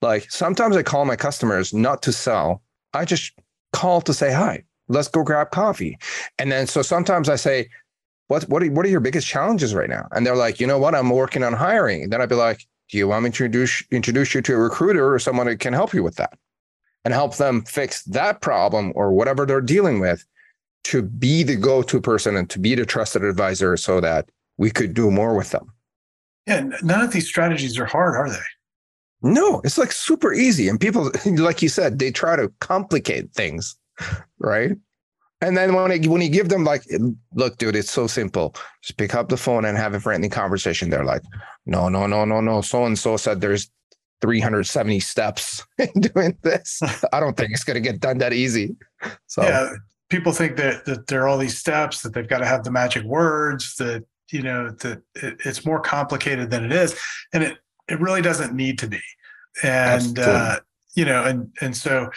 Like 0.00 0.30
sometimes 0.30 0.74
I 0.74 0.82
call 0.82 1.04
my 1.04 1.16
customers 1.16 1.74
not 1.74 2.02
to 2.02 2.12
sell. 2.12 2.62
I 2.94 3.04
just 3.04 3.32
call 3.74 4.00
to 4.00 4.14
say 4.14 4.32
hi. 4.32 4.64
Let's 4.88 5.08
go 5.08 5.22
grab 5.22 5.50
coffee. 5.50 5.98
And 6.38 6.50
then 6.50 6.66
so 6.66 6.80
sometimes 6.80 7.28
I 7.28 7.36
say, 7.36 7.68
what 8.28 8.48
what 8.48 8.62
are, 8.62 8.70
what 8.72 8.86
are 8.86 8.90
your 8.90 9.00
biggest 9.00 9.26
challenges 9.26 9.74
right 9.74 9.90
now? 9.90 10.08
And 10.12 10.26
they're 10.26 10.34
like, 10.34 10.60
you 10.60 10.66
know 10.66 10.78
what, 10.78 10.94
I'm 10.94 11.10
working 11.10 11.42
on 11.42 11.52
hiring. 11.52 12.08
Then 12.08 12.22
I'd 12.22 12.28
be 12.28 12.34
like, 12.34 12.66
do 12.90 12.98
you 12.98 13.08
want 13.08 13.24
me 13.24 13.30
to 13.30 13.44
introduce 13.44 13.82
introduce 13.90 14.34
you 14.34 14.42
to 14.42 14.54
a 14.54 14.58
recruiter 14.58 15.12
or 15.12 15.18
someone 15.18 15.46
that 15.46 15.60
can 15.60 15.72
help 15.72 15.92
you 15.92 16.02
with 16.02 16.16
that, 16.16 16.38
and 17.04 17.14
help 17.14 17.36
them 17.36 17.62
fix 17.62 18.02
that 18.04 18.40
problem 18.40 18.92
or 18.94 19.12
whatever 19.12 19.44
they're 19.46 19.60
dealing 19.60 20.00
with, 20.00 20.24
to 20.84 21.02
be 21.02 21.42
the 21.42 21.56
go-to 21.56 22.00
person 22.00 22.36
and 22.36 22.48
to 22.50 22.58
be 22.58 22.74
the 22.74 22.86
trusted 22.86 23.24
advisor, 23.24 23.76
so 23.76 24.00
that 24.00 24.30
we 24.56 24.70
could 24.70 24.94
do 24.94 25.10
more 25.10 25.34
with 25.34 25.50
them. 25.50 25.72
Yeah, 26.46 26.68
none 26.82 27.02
of 27.02 27.12
these 27.12 27.28
strategies 27.28 27.78
are 27.78 27.84
hard, 27.84 28.16
are 28.16 28.30
they? 28.30 28.38
No, 29.20 29.60
it's 29.64 29.78
like 29.78 29.92
super 29.92 30.32
easy. 30.32 30.68
And 30.68 30.80
people, 30.80 31.10
like 31.26 31.60
you 31.62 31.68
said, 31.68 31.98
they 31.98 32.10
try 32.10 32.36
to 32.36 32.52
complicate 32.60 33.32
things, 33.32 33.76
right? 34.38 34.72
And 35.40 35.56
then 35.56 35.74
when 35.74 35.92
I, 35.92 35.98
when 35.98 36.20
you 36.20 36.28
give 36.28 36.48
them 36.48 36.64
like, 36.64 36.84
look, 37.32 37.58
dude, 37.58 37.76
it's 37.76 37.90
so 37.90 38.06
simple. 38.06 38.54
Just 38.82 38.98
pick 38.98 39.14
up 39.14 39.28
the 39.28 39.36
phone 39.36 39.64
and 39.64 39.78
have 39.78 39.94
a 39.94 40.00
friendly 40.00 40.28
conversation. 40.28 40.90
They're 40.90 41.04
like, 41.04 41.22
no, 41.64 41.88
no, 41.88 42.06
no, 42.06 42.24
no, 42.24 42.40
no. 42.40 42.60
So 42.60 42.84
and 42.84 42.98
so 42.98 43.16
said 43.16 43.40
there's 43.40 43.70
370 44.20 45.00
steps 45.00 45.64
in 45.78 46.00
doing 46.00 46.36
this. 46.42 46.82
I 47.12 47.20
don't 47.20 47.36
think 47.36 47.52
it's 47.52 47.64
going 47.64 47.82
to 47.82 47.88
get 47.88 48.00
done 48.00 48.18
that 48.18 48.32
easy. 48.32 48.76
So 49.26 49.42
yeah, 49.42 49.74
people 50.08 50.32
think 50.32 50.56
that 50.56 50.84
that 50.86 51.06
there 51.06 51.22
are 51.22 51.28
all 51.28 51.38
these 51.38 51.56
steps 51.56 52.02
that 52.02 52.14
they've 52.14 52.28
got 52.28 52.38
to 52.38 52.46
have 52.46 52.64
the 52.64 52.70
magic 52.70 53.04
words 53.04 53.76
that 53.76 54.04
you 54.30 54.42
know 54.42 54.70
that 54.70 55.02
it, 55.14 55.36
it's 55.44 55.64
more 55.64 55.80
complicated 55.80 56.50
than 56.50 56.64
it 56.64 56.72
is, 56.72 56.98
and 57.32 57.42
it 57.44 57.58
it 57.88 58.00
really 58.00 58.22
doesn't 58.22 58.54
need 58.54 58.78
to 58.80 58.88
be. 58.88 59.00
And 59.62 60.18
uh, 60.18 60.60
you 60.94 61.04
know, 61.04 61.24
and 61.24 61.52
and 61.60 61.76
so 61.76 62.10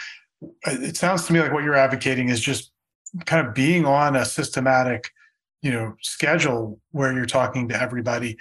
uh, 0.44 0.76
it 0.82 0.98
sounds 0.98 1.26
to 1.26 1.34
me 1.34 1.40
like 1.40 1.54
what 1.54 1.64
you're 1.64 1.76
advocating 1.76 2.30
is 2.30 2.40
just 2.40 2.72
kind 3.26 3.46
of 3.46 3.54
being 3.54 3.86
on 3.86 4.16
a 4.16 4.26
systematic, 4.26 5.12
you 5.62 5.72
know, 5.72 5.96
schedule 6.02 6.80
where 6.92 7.14
you're 7.14 7.26
talking 7.26 7.68
to 7.70 7.82
everybody, 7.82 8.38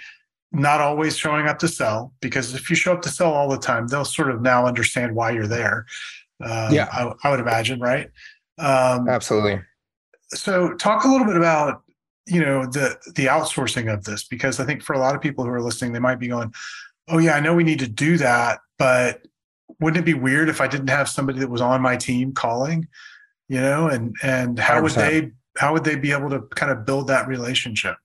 not 0.51 0.81
always 0.81 1.17
showing 1.17 1.47
up 1.47 1.59
to 1.59 1.67
sell, 1.67 2.13
because 2.21 2.53
if 2.53 2.69
you 2.69 2.75
show 2.75 2.93
up 2.93 3.01
to 3.03 3.09
sell 3.09 3.31
all 3.31 3.49
the 3.49 3.57
time, 3.57 3.87
they'll 3.87 4.05
sort 4.05 4.29
of 4.29 4.41
now 4.41 4.65
understand 4.65 5.15
why 5.15 5.31
you're 5.31 5.47
there. 5.47 5.85
Um, 6.43 6.73
yeah, 6.73 6.87
I, 6.91 7.11
I, 7.23 7.31
would 7.31 7.39
imagine, 7.39 7.79
right? 7.79 8.09
Um, 8.57 9.07
Absolutely. 9.07 9.61
So, 10.29 10.73
talk 10.73 11.03
a 11.03 11.07
little 11.07 11.27
bit 11.27 11.35
about 11.35 11.83
you 12.25 12.39
know 12.39 12.65
the 12.65 12.97
the 13.15 13.25
outsourcing 13.25 13.93
of 13.93 14.03
this, 14.03 14.23
because 14.23 14.59
I 14.59 14.65
think 14.65 14.81
for 14.81 14.93
a 14.93 14.99
lot 14.99 15.15
of 15.15 15.21
people 15.21 15.43
who 15.45 15.51
are 15.51 15.61
listening, 15.61 15.93
they 15.93 15.99
might 15.99 16.19
be 16.19 16.27
going, 16.27 16.53
"Oh 17.07 17.19
yeah, 17.19 17.33
I 17.33 17.39
know 17.39 17.53
we 17.53 17.63
need 17.63 17.79
to 17.79 17.87
do 17.87 18.17
that, 18.17 18.59
but 18.79 19.21
wouldn't 19.79 20.01
it 20.01 20.05
be 20.05 20.17
weird 20.17 20.49
if 20.49 20.61
I 20.61 20.67
didn't 20.67 20.89
have 20.89 21.09
somebody 21.09 21.39
that 21.39 21.49
was 21.49 21.61
on 21.61 21.81
my 21.81 21.95
team 21.95 22.33
calling?" 22.33 22.87
You 23.51 23.59
know 23.59 23.87
and 23.87 24.15
and 24.23 24.57
how 24.57 24.79
100%. 24.79 24.83
would 24.83 24.91
they 24.93 25.31
how 25.57 25.73
would 25.73 25.83
they 25.83 25.95
be 25.95 26.11
able 26.11 26.29
to 26.29 26.39
kind 26.55 26.71
of 26.71 26.85
build 26.85 27.07
that 27.07 27.27
relationship 27.27 27.95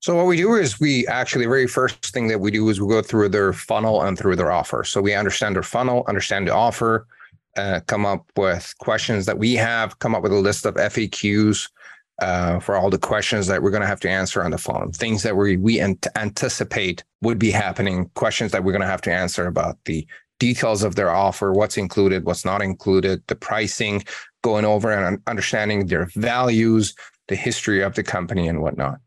so 0.00 0.16
what 0.16 0.26
we 0.26 0.36
do 0.36 0.54
is 0.54 0.80
we 0.80 1.06
actually 1.06 1.44
the 1.44 1.50
very 1.50 1.68
first 1.68 2.06
thing 2.06 2.26
that 2.28 2.40
we 2.40 2.50
do 2.50 2.68
is 2.70 2.80
we 2.80 2.88
go 2.88 3.02
through 3.02 3.28
their 3.28 3.52
funnel 3.52 4.02
and 4.02 4.18
through 4.18 4.34
their 4.34 4.50
offer 4.50 4.82
so 4.82 5.00
we 5.00 5.14
understand 5.14 5.54
their 5.54 5.62
funnel 5.62 6.04
understand 6.08 6.48
the 6.48 6.54
offer 6.54 7.06
uh, 7.56 7.80
come 7.86 8.06
up 8.06 8.24
with 8.36 8.74
questions 8.78 9.26
that 9.26 9.38
we 9.38 9.54
have, 9.54 9.98
come 9.98 10.14
up 10.14 10.22
with 10.22 10.32
a 10.32 10.38
list 10.38 10.64
of 10.64 10.74
FAQs 10.74 11.68
uh, 12.20 12.58
for 12.60 12.76
all 12.76 12.90
the 12.90 12.98
questions 12.98 13.46
that 13.46 13.62
we're 13.62 13.70
going 13.70 13.82
to 13.82 13.86
have 13.86 14.00
to 14.00 14.08
answer 14.08 14.42
on 14.42 14.50
the 14.50 14.58
phone, 14.58 14.92
things 14.92 15.22
that 15.22 15.36
we 15.36 15.56
we 15.56 15.80
anticipate 15.80 17.04
would 17.20 17.38
be 17.38 17.50
happening, 17.50 18.10
questions 18.14 18.52
that 18.52 18.64
we're 18.64 18.72
going 18.72 18.82
to 18.82 18.86
have 18.86 19.02
to 19.02 19.12
answer 19.12 19.46
about 19.46 19.76
the 19.84 20.06
details 20.38 20.82
of 20.82 20.94
their 20.94 21.10
offer, 21.10 21.52
what's 21.52 21.76
included, 21.76 22.24
what's 22.24 22.44
not 22.44 22.62
included, 22.62 23.22
the 23.26 23.34
pricing, 23.34 24.02
going 24.42 24.64
over 24.64 24.90
and 24.90 25.20
understanding 25.26 25.86
their 25.86 26.06
values, 26.14 26.94
the 27.28 27.36
history 27.36 27.82
of 27.82 27.94
the 27.94 28.02
company, 28.02 28.48
and 28.48 28.60
whatnot. 28.60 28.98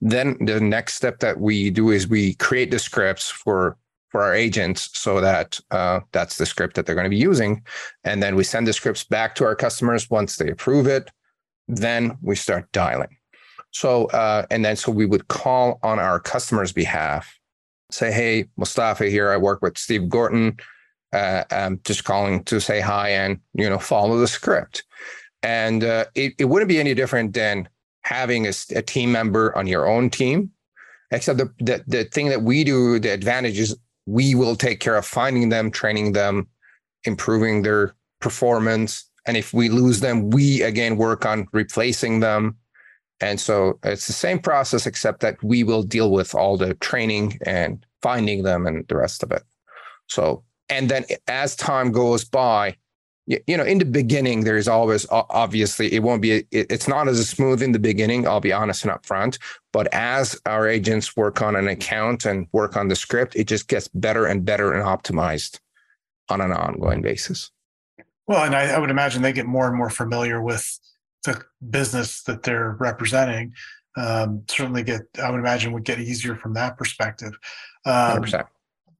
Then 0.00 0.36
the 0.44 0.60
next 0.60 0.94
step 0.94 1.20
that 1.20 1.40
we 1.40 1.70
do 1.70 1.90
is 1.90 2.06
we 2.06 2.34
create 2.34 2.70
the 2.70 2.78
scripts 2.78 3.28
for 3.28 3.76
for 4.10 4.22
our 4.22 4.34
agents 4.34 4.90
so 4.92 5.22
that 5.22 5.58
uh, 5.70 6.00
that's 6.12 6.36
the 6.36 6.44
script 6.44 6.76
that 6.76 6.84
they're 6.84 6.94
going 6.94 7.06
to 7.06 7.10
be 7.10 7.16
using. 7.16 7.64
And 8.04 8.22
then 8.22 8.36
we 8.36 8.44
send 8.44 8.66
the 8.66 8.74
scripts 8.74 9.04
back 9.04 9.34
to 9.36 9.44
our 9.44 9.56
customers 9.56 10.10
once 10.10 10.36
they 10.36 10.50
approve 10.50 10.86
it. 10.86 11.10
Then 11.66 12.18
we 12.20 12.36
start 12.36 12.70
dialing. 12.72 13.16
So, 13.70 14.06
uh, 14.08 14.44
and 14.50 14.62
then 14.62 14.76
so 14.76 14.92
we 14.92 15.06
would 15.06 15.28
call 15.28 15.80
on 15.82 15.98
our 15.98 16.20
customer's 16.20 16.72
behalf, 16.72 17.38
say, 17.90 18.12
hey, 18.12 18.44
Mostafa 18.60 19.08
here. 19.08 19.30
I 19.30 19.38
work 19.38 19.62
with 19.62 19.78
Steve 19.78 20.10
Gordon. 20.10 20.58
Uh, 21.12 21.44
I'm 21.50 21.80
just 21.84 22.04
calling 22.04 22.44
to 22.44 22.60
say 22.60 22.80
hi 22.80 23.10
and, 23.10 23.38
you 23.54 23.68
know, 23.68 23.78
follow 23.78 24.18
the 24.18 24.28
script. 24.28 24.84
And 25.42 25.84
uh, 25.84 26.06
it, 26.14 26.34
it 26.38 26.44
wouldn't 26.46 26.68
be 26.68 26.80
any 26.80 26.94
different 26.94 27.34
than 27.34 27.68
having 28.02 28.46
a, 28.46 28.52
a 28.74 28.82
team 28.82 29.12
member 29.12 29.56
on 29.56 29.66
your 29.66 29.86
own 29.86 30.10
team 30.10 30.52
except 31.12 31.38
the, 31.38 31.52
the, 31.58 31.84
the 31.86 32.04
thing 32.04 32.28
that 32.28 32.42
we 32.42 32.64
do 32.64 32.98
the 32.98 33.10
advantage 33.10 33.58
is 33.58 33.76
we 34.06 34.34
will 34.34 34.56
take 34.56 34.80
care 34.80 34.96
of 34.96 35.06
finding 35.06 35.50
them, 35.50 35.70
training 35.70 36.12
them, 36.12 36.48
improving 37.04 37.62
their 37.62 37.94
performance. 38.20 39.08
And 39.26 39.36
if 39.36 39.52
we 39.52 39.68
lose 39.68 40.00
them, 40.00 40.30
we 40.30 40.62
again 40.62 40.96
work 40.96 41.24
on 41.24 41.46
replacing 41.52 42.20
them. 42.20 42.56
And 43.20 43.38
so 43.38 43.78
it's 43.84 44.08
the 44.08 44.12
same 44.12 44.40
process, 44.40 44.84
except 44.84 45.20
that 45.20 45.40
we 45.44 45.62
will 45.62 45.84
deal 45.84 46.10
with 46.10 46.34
all 46.34 46.56
the 46.56 46.74
training 46.74 47.38
and 47.46 47.84
finding 48.00 48.42
them 48.42 48.66
and 48.66 48.84
the 48.88 48.96
rest 48.96 49.22
of 49.22 49.30
it. 49.30 49.44
So, 50.08 50.42
and 50.68 50.90
then 50.90 51.04
as 51.28 51.56
time 51.56 51.92
goes 51.92 52.24
by, 52.24 52.76
you 53.26 53.56
know, 53.56 53.64
in 53.64 53.78
the 53.78 53.84
beginning, 53.84 54.42
there's 54.42 54.66
always 54.66 55.06
obviously 55.10 55.92
it 55.92 56.02
won't 56.02 56.22
be, 56.22 56.44
it's 56.50 56.88
not 56.88 57.06
as 57.06 57.28
smooth 57.28 57.62
in 57.62 57.72
the 57.72 57.78
beginning. 57.78 58.26
I'll 58.26 58.40
be 58.40 58.52
honest 58.52 58.84
and 58.84 58.92
upfront. 58.92 59.38
But 59.72 59.86
as 59.94 60.40
our 60.44 60.68
agents 60.68 61.16
work 61.16 61.40
on 61.40 61.54
an 61.54 61.68
account 61.68 62.24
and 62.24 62.48
work 62.52 62.76
on 62.76 62.88
the 62.88 62.96
script, 62.96 63.36
it 63.36 63.46
just 63.46 63.68
gets 63.68 63.88
better 63.88 64.26
and 64.26 64.44
better 64.44 64.72
and 64.72 64.84
optimized 64.84 65.60
on 66.28 66.40
an 66.40 66.52
ongoing 66.52 67.00
basis. 67.00 67.50
Well, 68.26 68.44
and 68.44 68.54
I, 68.54 68.70
I 68.70 68.78
would 68.78 68.90
imagine 68.90 69.22
they 69.22 69.32
get 69.32 69.46
more 69.46 69.68
and 69.68 69.76
more 69.76 69.90
familiar 69.90 70.42
with 70.42 70.78
the 71.24 71.42
business 71.70 72.22
that 72.24 72.42
they're 72.42 72.76
representing. 72.80 73.52
Um, 73.96 74.42
certainly, 74.48 74.82
get 74.82 75.02
I 75.22 75.30
would 75.30 75.38
imagine 75.38 75.72
would 75.72 75.84
get 75.84 76.00
easier 76.00 76.34
from 76.34 76.54
that 76.54 76.76
perspective. 76.76 77.34
Um, 77.84 78.24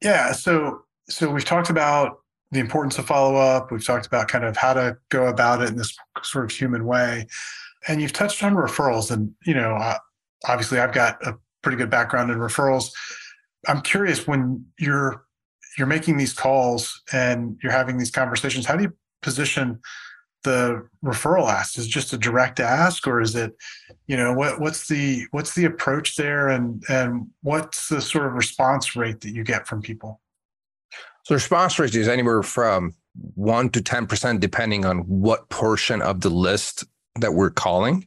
yeah. 0.02 0.32
So, 0.32 0.82
so 1.12 1.30
we've 1.30 1.44
talked 1.44 1.70
about 1.70 2.18
the 2.50 2.58
importance 2.58 2.98
of 2.98 3.06
follow 3.06 3.36
up. 3.36 3.70
We've 3.70 3.84
talked 3.84 4.06
about 4.06 4.28
kind 4.28 4.44
of 4.44 4.56
how 4.56 4.72
to 4.74 4.96
go 5.10 5.26
about 5.26 5.62
it 5.62 5.68
in 5.68 5.76
this 5.76 5.94
sort 6.22 6.44
of 6.44 6.50
human 6.50 6.86
way. 6.86 7.26
And 7.88 8.00
you've 8.00 8.12
touched 8.12 8.42
on 8.42 8.54
referrals. 8.54 9.10
And, 9.10 9.32
you 9.44 9.54
know, 9.54 9.78
obviously 10.46 10.78
I've 10.78 10.92
got 10.92 11.24
a 11.26 11.36
pretty 11.62 11.76
good 11.76 11.90
background 11.90 12.30
in 12.30 12.38
referrals. 12.38 12.90
I'm 13.68 13.82
curious 13.82 14.26
when 14.26 14.66
you're 14.78 15.24
you're 15.78 15.86
making 15.86 16.18
these 16.18 16.34
calls 16.34 17.00
and 17.12 17.58
you're 17.62 17.72
having 17.72 17.96
these 17.96 18.10
conversations, 18.10 18.66
how 18.66 18.76
do 18.76 18.82
you 18.82 18.92
position 19.22 19.80
the 20.44 20.86
referral 21.02 21.48
ask? 21.48 21.78
Is 21.78 21.88
just 21.88 22.12
a 22.12 22.18
direct 22.18 22.60
ask 22.60 23.06
or 23.06 23.22
is 23.22 23.34
it, 23.34 23.54
you 24.06 24.16
know, 24.16 24.34
what 24.34 24.60
what's 24.60 24.88
the 24.88 25.26
what's 25.30 25.54
the 25.54 25.64
approach 25.64 26.16
there 26.16 26.48
and 26.48 26.84
and 26.88 27.28
what's 27.42 27.88
the 27.88 28.00
sort 28.00 28.26
of 28.26 28.34
response 28.34 28.96
rate 28.96 29.20
that 29.22 29.34
you 29.34 29.44
get 29.44 29.66
from 29.66 29.80
people? 29.80 30.20
So 31.24 31.34
response 31.34 31.78
rate 31.78 31.94
is 31.94 32.08
anywhere 32.08 32.42
from 32.42 32.94
one 33.34 33.70
to 33.70 33.80
10%, 33.80 34.40
depending 34.40 34.84
on 34.84 34.98
what 35.00 35.48
portion 35.48 36.02
of 36.02 36.20
the 36.20 36.30
list 36.30 36.84
that 37.20 37.34
we're 37.34 37.50
calling. 37.50 38.06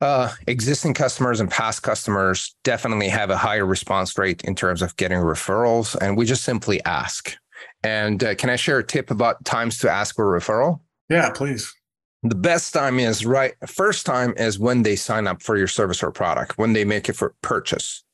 Uh, 0.00 0.32
existing 0.46 0.94
customers 0.94 1.40
and 1.40 1.50
past 1.50 1.82
customers 1.82 2.54
definitely 2.62 3.08
have 3.08 3.30
a 3.30 3.36
higher 3.36 3.66
response 3.66 4.16
rate 4.16 4.42
in 4.44 4.54
terms 4.54 4.80
of 4.80 4.96
getting 4.96 5.18
referrals. 5.18 5.96
And 6.00 6.16
we 6.16 6.24
just 6.24 6.44
simply 6.44 6.82
ask. 6.84 7.34
And 7.82 8.22
uh, 8.22 8.34
can 8.36 8.48
I 8.48 8.56
share 8.56 8.78
a 8.78 8.84
tip 8.84 9.10
about 9.10 9.44
times 9.44 9.78
to 9.78 9.90
ask 9.90 10.14
for 10.14 10.34
a 10.34 10.40
referral? 10.40 10.80
Yeah, 11.10 11.30
please. 11.30 11.74
The 12.22 12.36
best 12.36 12.72
time 12.72 12.98
is 12.98 13.26
right. 13.26 13.54
First 13.66 14.06
time 14.06 14.34
is 14.36 14.58
when 14.58 14.82
they 14.82 14.96
sign 14.96 15.26
up 15.26 15.42
for 15.42 15.56
your 15.56 15.68
service 15.68 16.02
or 16.02 16.12
product, 16.12 16.58
when 16.58 16.72
they 16.72 16.84
make 16.84 17.08
it 17.08 17.14
for 17.14 17.34
purchase 17.42 18.04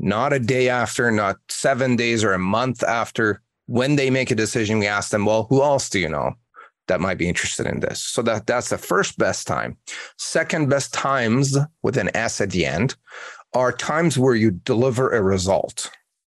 not 0.00 0.32
a 0.32 0.38
day 0.38 0.68
after, 0.68 1.10
not 1.10 1.36
seven 1.48 1.94
days 1.94 2.24
or 2.24 2.32
a 2.32 2.38
month 2.38 2.82
after. 2.82 3.42
When 3.66 3.96
they 3.96 4.10
make 4.10 4.30
a 4.30 4.34
decision, 4.34 4.78
we 4.78 4.86
ask 4.86 5.10
them, 5.10 5.26
well, 5.26 5.46
who 5.48 5.62
else 5.62 5.88
do 5.88 6.00
you 6.00 6.08
know 6.08 6.32
that 6.88 7.00
might 7.00 7.18
be 7.18 7.28
interested 7.28 7.66
in 7.66 7.80
this? 7.80 8.00
So 8.00 8.22
that, 8.22 8.46
that's 8.46 8.70
the 8.70 8.78
first 8.78 9.16
best 9.18 9.46
time. 9.46 9.76
Second 10.16 10.68
best 10.68 10.92
times 10.92 11.56
with 11.82 11.96
an 11.96 12.10
S 12.16 12.40
at 12.40 12.50
the 12.50 12.66
end 12.66 12.96
are 13.52 13.72
times 13.72 14.18
where 14.18 14.34
you 14.34 14.50
deliver 14.50 15.10
a 15.10 15.22
result. 15.22 15.90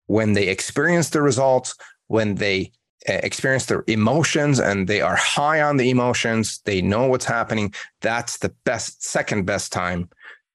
When 0.06 0.32
they 0.32 0.48
experience 0.48 1.10
the 1.10 1.20
results, 1.20 1.74
when 2.06 2.36
they 2.36 2.72
uh, 3.08 3.20
experience 3.22 3.66
their 3.66 3.84
emotions 3.86 4.60
and 4.60 4.88
they 4.88 5.00
are 5.00 5.16
high 5.16 5.60
on 5.60 5.76
the 5.76 5.90
emotions, 5.90 6.60
they 6.64 6.80
know 6.80 7.06
what's 7.08 7.24
happening. 7.24 7.74
That's 8.00 8.38
the 8.38 8.54
best, 8.64 9.02
second 9.04 9.44
best 9.44 9.72
time 9.72 10.08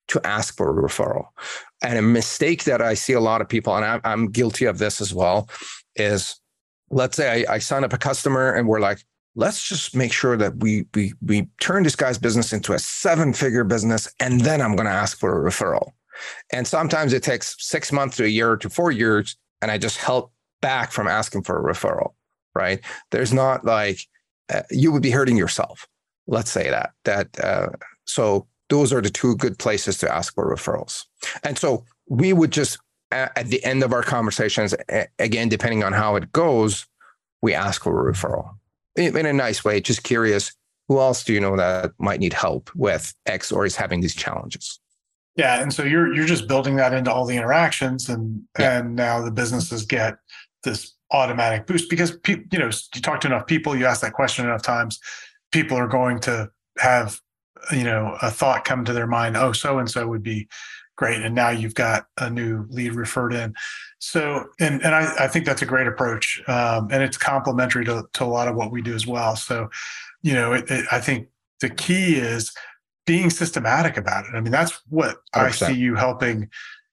to 0.10 0.22
ask 0.26 0.56
for 0.58 0.70
a 0.70 0.84
referral. 0.84 1.26
And 1.84 1.98
a 1.98 2.02
mistake 2.02 2.66
that 2.66 2.82
I 2.82 2.94
see 2.94 3.14
a 3.14 3.20
lot 3.20 3.42
of 3.42 3.50
people, 3.50 3.76
and 3.76 3.86
I'm, 3.86 4.02
I'm 4.04 4.32
guilty 4.32 4.66
of 4.66 4.78
this 4.78 5.02
as 5.02 5.14
well, 5.14 5.50
is 5.96 6.40
let's 6.90 7.18
say 7.18 7.46
I, 7.48 7.56
I 7.56 7.58
sign 7.60 7.84
up 7.84 7.94
a 7.94 7.98
customer 7.98 8.52
and 8.54 8.68
we're 8.68 8.80
like, 8.80 9.04
let's 9.36 9.68
just 9.68 9.96
make 9.96 10.12
sure 10.12 10.38
that 10.38 10.58
we 10.58 10.86
we 10.94 11.14
we 11.26 11.48
turn 11.60 11.84
this 11.84 11.96
guy's 11.96 12.18
business 12.18 12.54
into 12.54 12.74
a 12.74 12.80
seven 12.80 13.34
figure 13.34 13.64
business, 13.64 14.14
and 14.20 14.42
then 14.42 14.62
I'm 14.62 14.76
going 14.76 14.88
to 14.88 14.92
ask 14.92 15.18
for 15.18 15.48
a 15.48 15.52
referral. 15.52 15.92
And 16.52 16.68
sometimes 16.68 17.14
it 17.14 17.24
takes 17.24 17.56
six 17.60 17.92
months 17.92 18.18
to 18.18 18.26
a 18.26 18.28
year 18.28 18.58
to 18.58 18.70
four 18.70 18.92
years, 18.92 19.38
and 19.62 19.72
I 19.72 19.78
just 19.78 19.98
help 19.98 20.32
back 20.62 20.92
from 20.92 21.08
asking 21.08 21.44
for 21.44 21.58
a 21.58 21.74
referral. 21.74 22.14
Right? 22.54 22.82
There's 23.12 23.34
not 23.34 23.64
like 23.64 24.02
uh, 24.54 24.64
you 24.70 24.92
would 24.92 25.02
be 25.02 25.12
hurting 25.12 25.38
yourself. 25.38 25.88
Let's 26.28 26.52
say 26.52 26.70
that 26.70 26.92
that 27.06 27.40
uh, 27.40 27.70
so 28.06 28.48
those 28.72 28.92
are 28.92 29.02
the 29.02 29.12
two 29.12 29.36
good 29.36 29.60
places 29.60 30.00
to 30.00 30.12
ask 30.12 30.34
for 30.34 30.52
referrals. 30.52 31.06
And 31.44 31.58
so 31.58 31.86
we 32.10 32.34
would 32.34 32.52
just, 32.52 32.80
at 33.12 33.48
the 33.48 33.64
end 33.64 33.84
of 33.84 33.94
our 33.94 34.02
conversations, 34.02 34.74
again, 35.20 35.50
depending 35.50 35.84
on 35.84 35.94
how 35.94 36.16
it 36.16 36.32
goes, 36.32 36.88
we 37.44 37.54
ask 37.54 37.84
for 37.84 38.10
a 38.10 38.12
referral 38.12 38.56
in 38.96 39.26
a 39.26 39.34
nice 39.34 39.64
way, 39.64 39.82
just 39.82 40.04
curious, 40.04 40.54
who 40.88 41.00
else 41.00 41.24
do 41.24 41.34
you 41.34 41.40
know 41.40 41.56
that 41.56 41.92
might 41.98 42.20
need 42.20 42.34
help 42.34 42.70
with 42.76 43.14
X 43.26 43.52
or 43.52 43.66
is 43.66 43.76
having 43.76 44.02
these 44.02 44.16
challenges? 44.16 44.80
Yeah, 45.38 45.62
and 45.62 45.74
so 45.74 45.84
you're 45.84 46.14
you're 46.14 46.26
just 46.26 46.48
building 46.48 46.76
that 46.76 46.94
into 46.94 47.12
all 47.12 47.26
the 47.26 47.38
interactions, 47.38 48.10
and 48.10 48.44
yeah. 48.60 48.80
and 48.80 48.96
now 48.98 49.22
the 49.22 49.32
businesses 49.32 49.86
get 49.86 50.18
this 50.64 50.94
automatic 51.12 51.68
boost 51.68 51.90
because 51.90 52.18
pe- 52.18 52.44
you 52.52 52.60
know 52.60 52.70
you 52.94 53.02
talk 53.02 53.22
to 53.22 53.28
enough 53.28 53.48
people, 53.48 53.76
you 53.76 53.86
ask 53.86 54.02
that 54.02 54.12
question 54.12 54.46
enough 54.46 54.62
times, 54.62 55.00
people 55.54 55.78
are 55.78 55.88
going 55.88 56.20
to 56.22 56.50
have 56.80 57.22
you 57.72 57.84
know 57.84 58.18
a 58.22 58.32
thought 58.32 58.66
come 58.66 58.84
to 58.86 58.94
their 58.94 59.08
mind 59.08 59.38
oh 59.38 59.52
so 59.52 59.80
and 59.80 59.90
so 59.90 60.08
would 60.08 60.24
be 60.24 60.48
great 60.96 61.22
and 61.22 61.34
now 61.34 61.50
you've 61.50 61.74
got 61.74 62.06
a 62.20 62.30
new 62.30 62.66
lead 62.70 62.94
referred 62.94 63.34
in. 63.34 63.56
So 64.00 64.46
and 64.60 64.84
and 64.84 64.94
i, 64.94 65.26
I 65.26 65.28
think 65.28 65.46
that's 65.46 65.62
a 65.62 65.66
great 65.66 65.88
approach 65.88 66.42
um, 66.48 66.90
and 66.92 67.02
it's 67.02 67.18
complementary 67.18 67.86
to, 67.86 68.04
to 68.14 68.24
a 68.24 68.26
lot 68.26 68.48
of 68.48 68.56
what 68.56 68.72
we 68.72 68.82
do 68.82 68.94
as 68.94 69.08
well. 69.08 69.36
So 69.36 69.70
you 70.22 70.34
know 70.34 70.54
it, 70.54 70.70
it, 70.70 70.86
i 70.92 71.00
think 71.00 71.28
the 71.60 71.70
key 71.70 72.16
is 72.16 72.52
being 73.08 73.30
systematic 73.30 73.98
about 73.98 74.26
it. 74.26 74.36
I 74.36 74.42
mean 74.42 74.52
that's 74.52 74.80
what 74.90 75.18
100%. 75.36 75.42
i 75.42 75.52
see 75.52 75.74
you 75.74 75.96
helping 75.96 76.50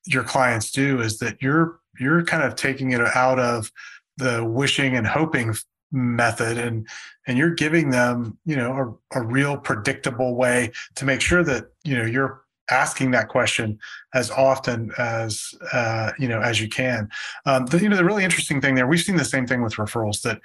your 0.06 0.24
clients 0.24 0.70
do 0.70 1.00
is 1.00 1.18
that 1.18 1.40
you're 1.42 1.80
you're 2.00 2.24
kind 2.24 2.42
of 2.42 2.54
taking 2.54 2.92
it 2.92 3.00
out 3.00 3.38
of 3.38 3.70
the 4.16 4.44
wishing 4.44 4.96
and 4.96 5.06
hoping 5.06 5.54
method 5.92 6.58
and 6.58 6.88
and 7.28 7.38
you're 7.38 7.54
giving 7.54 7.90
them 7.90 8.36
you 8.44 8.56
know 8.56 8.98
a, 9.14 9.20
a 9.20 9.22
real 9.22 9.56
predictable 9.56 10.34
way 10.34 10.72
to 10.96 11.04
make 11.04 11.20
sure 11.20 11.44
that 11.44 11.66
you 11.84 11.96
know 11.96 12.04
you're 12.04 12.42
asking 12.70 13.10
that 13.12 13.28
question 13.28 13.78
as 14.14 14.30
often 14.30 14.90
as 14.98 15.54
uh, 15.72 16.12
you 16.18 16.26
know 16.26 16.40
as 16.40 16.60
you 16.60 16.68
can. 16.68 17.08
Um, 17.46 17.66
the, 17.66 17.78
you 17.78 17.88
know 17.88 17.96
the 17.96 18.04
really 18.04 18.24
interesting 18.24 18.60
thing 18.60 18.74
there, 18.74 18.86
we've 18.86 19.00
seen 19.00 19.16
the 19.16 19.24
same 19.24 19.46
thing 19.46 19.62
with 19.62 19.74
referrals 19.74 20.22
that 20.22 20.40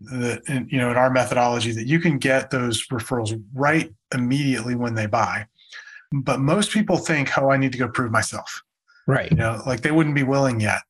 that 0.00 0.42
you 0.70 0.78
know 0.78 0.90
in 0.90 0.96
our 0.96 1.10
methodology 1.10 1.72
that 1.72 1.86
you 1.86 2.00
can 2.00 2.18
get 2.18 2.50
those 2.50 2.86
referrals 2.88 3.40
right 3.54 3.92
immediately 4.12 4.74
when 4.74 4.94
they 4.94 5.06
buy, 5.06 5.46
but 6.12 6.40
most 6.40 6.70
people 6.70 6.96
think, 6.96 7.36
oh, 7.38 7.50
I 7.50 7.56
need 7.56 7.72
to 7.72 7.78
go 7.78 7.88
prove 7.88 8.10
myself. 8.10 8.62
Right. 9.06 9.30
You 9.30 9.36
know, 9.36 9.62
like 9.66 9.82
they 9.82 9.90
wouldn't 9.90 10.14
be 10.14 10.22
willing 10.22 10.60
yet. 10.60 10.80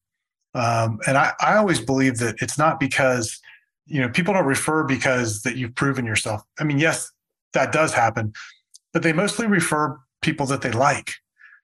Um, 0.55 1.01
and 1.09 1.19
I, 1.19 1.33
I 1.41 1.57
always 1.57 1.81
believe 1.81 2.19
that 2.19 2.37
it's 2.41 2.59
not 2.59 2.79
because 2.79 3.41
you 3.87 4.01
know, 4.01 4.09
people 4.09 4.35
don't 4.35 4.47
refer 4.47 4.85
because 4.85 5.43
that 5.43 5.57
you've 5.57 5.75
proven 5.75 6.07
yourself. 6.07 6.43
I 6.59 6.65
mean, 6.65 6.79
yes, 6.79 7.11
that 7.53 7.73
does 7.73 7.93
happen, 7.93 8.33
but 8.93 9.03
they 9.03 9.13
mostly 9.13 9.47
refer 9.47 9.99
people 10.23 10.47
that 10.47 10.63
they 10.63 10.73
like. 10.73 11.13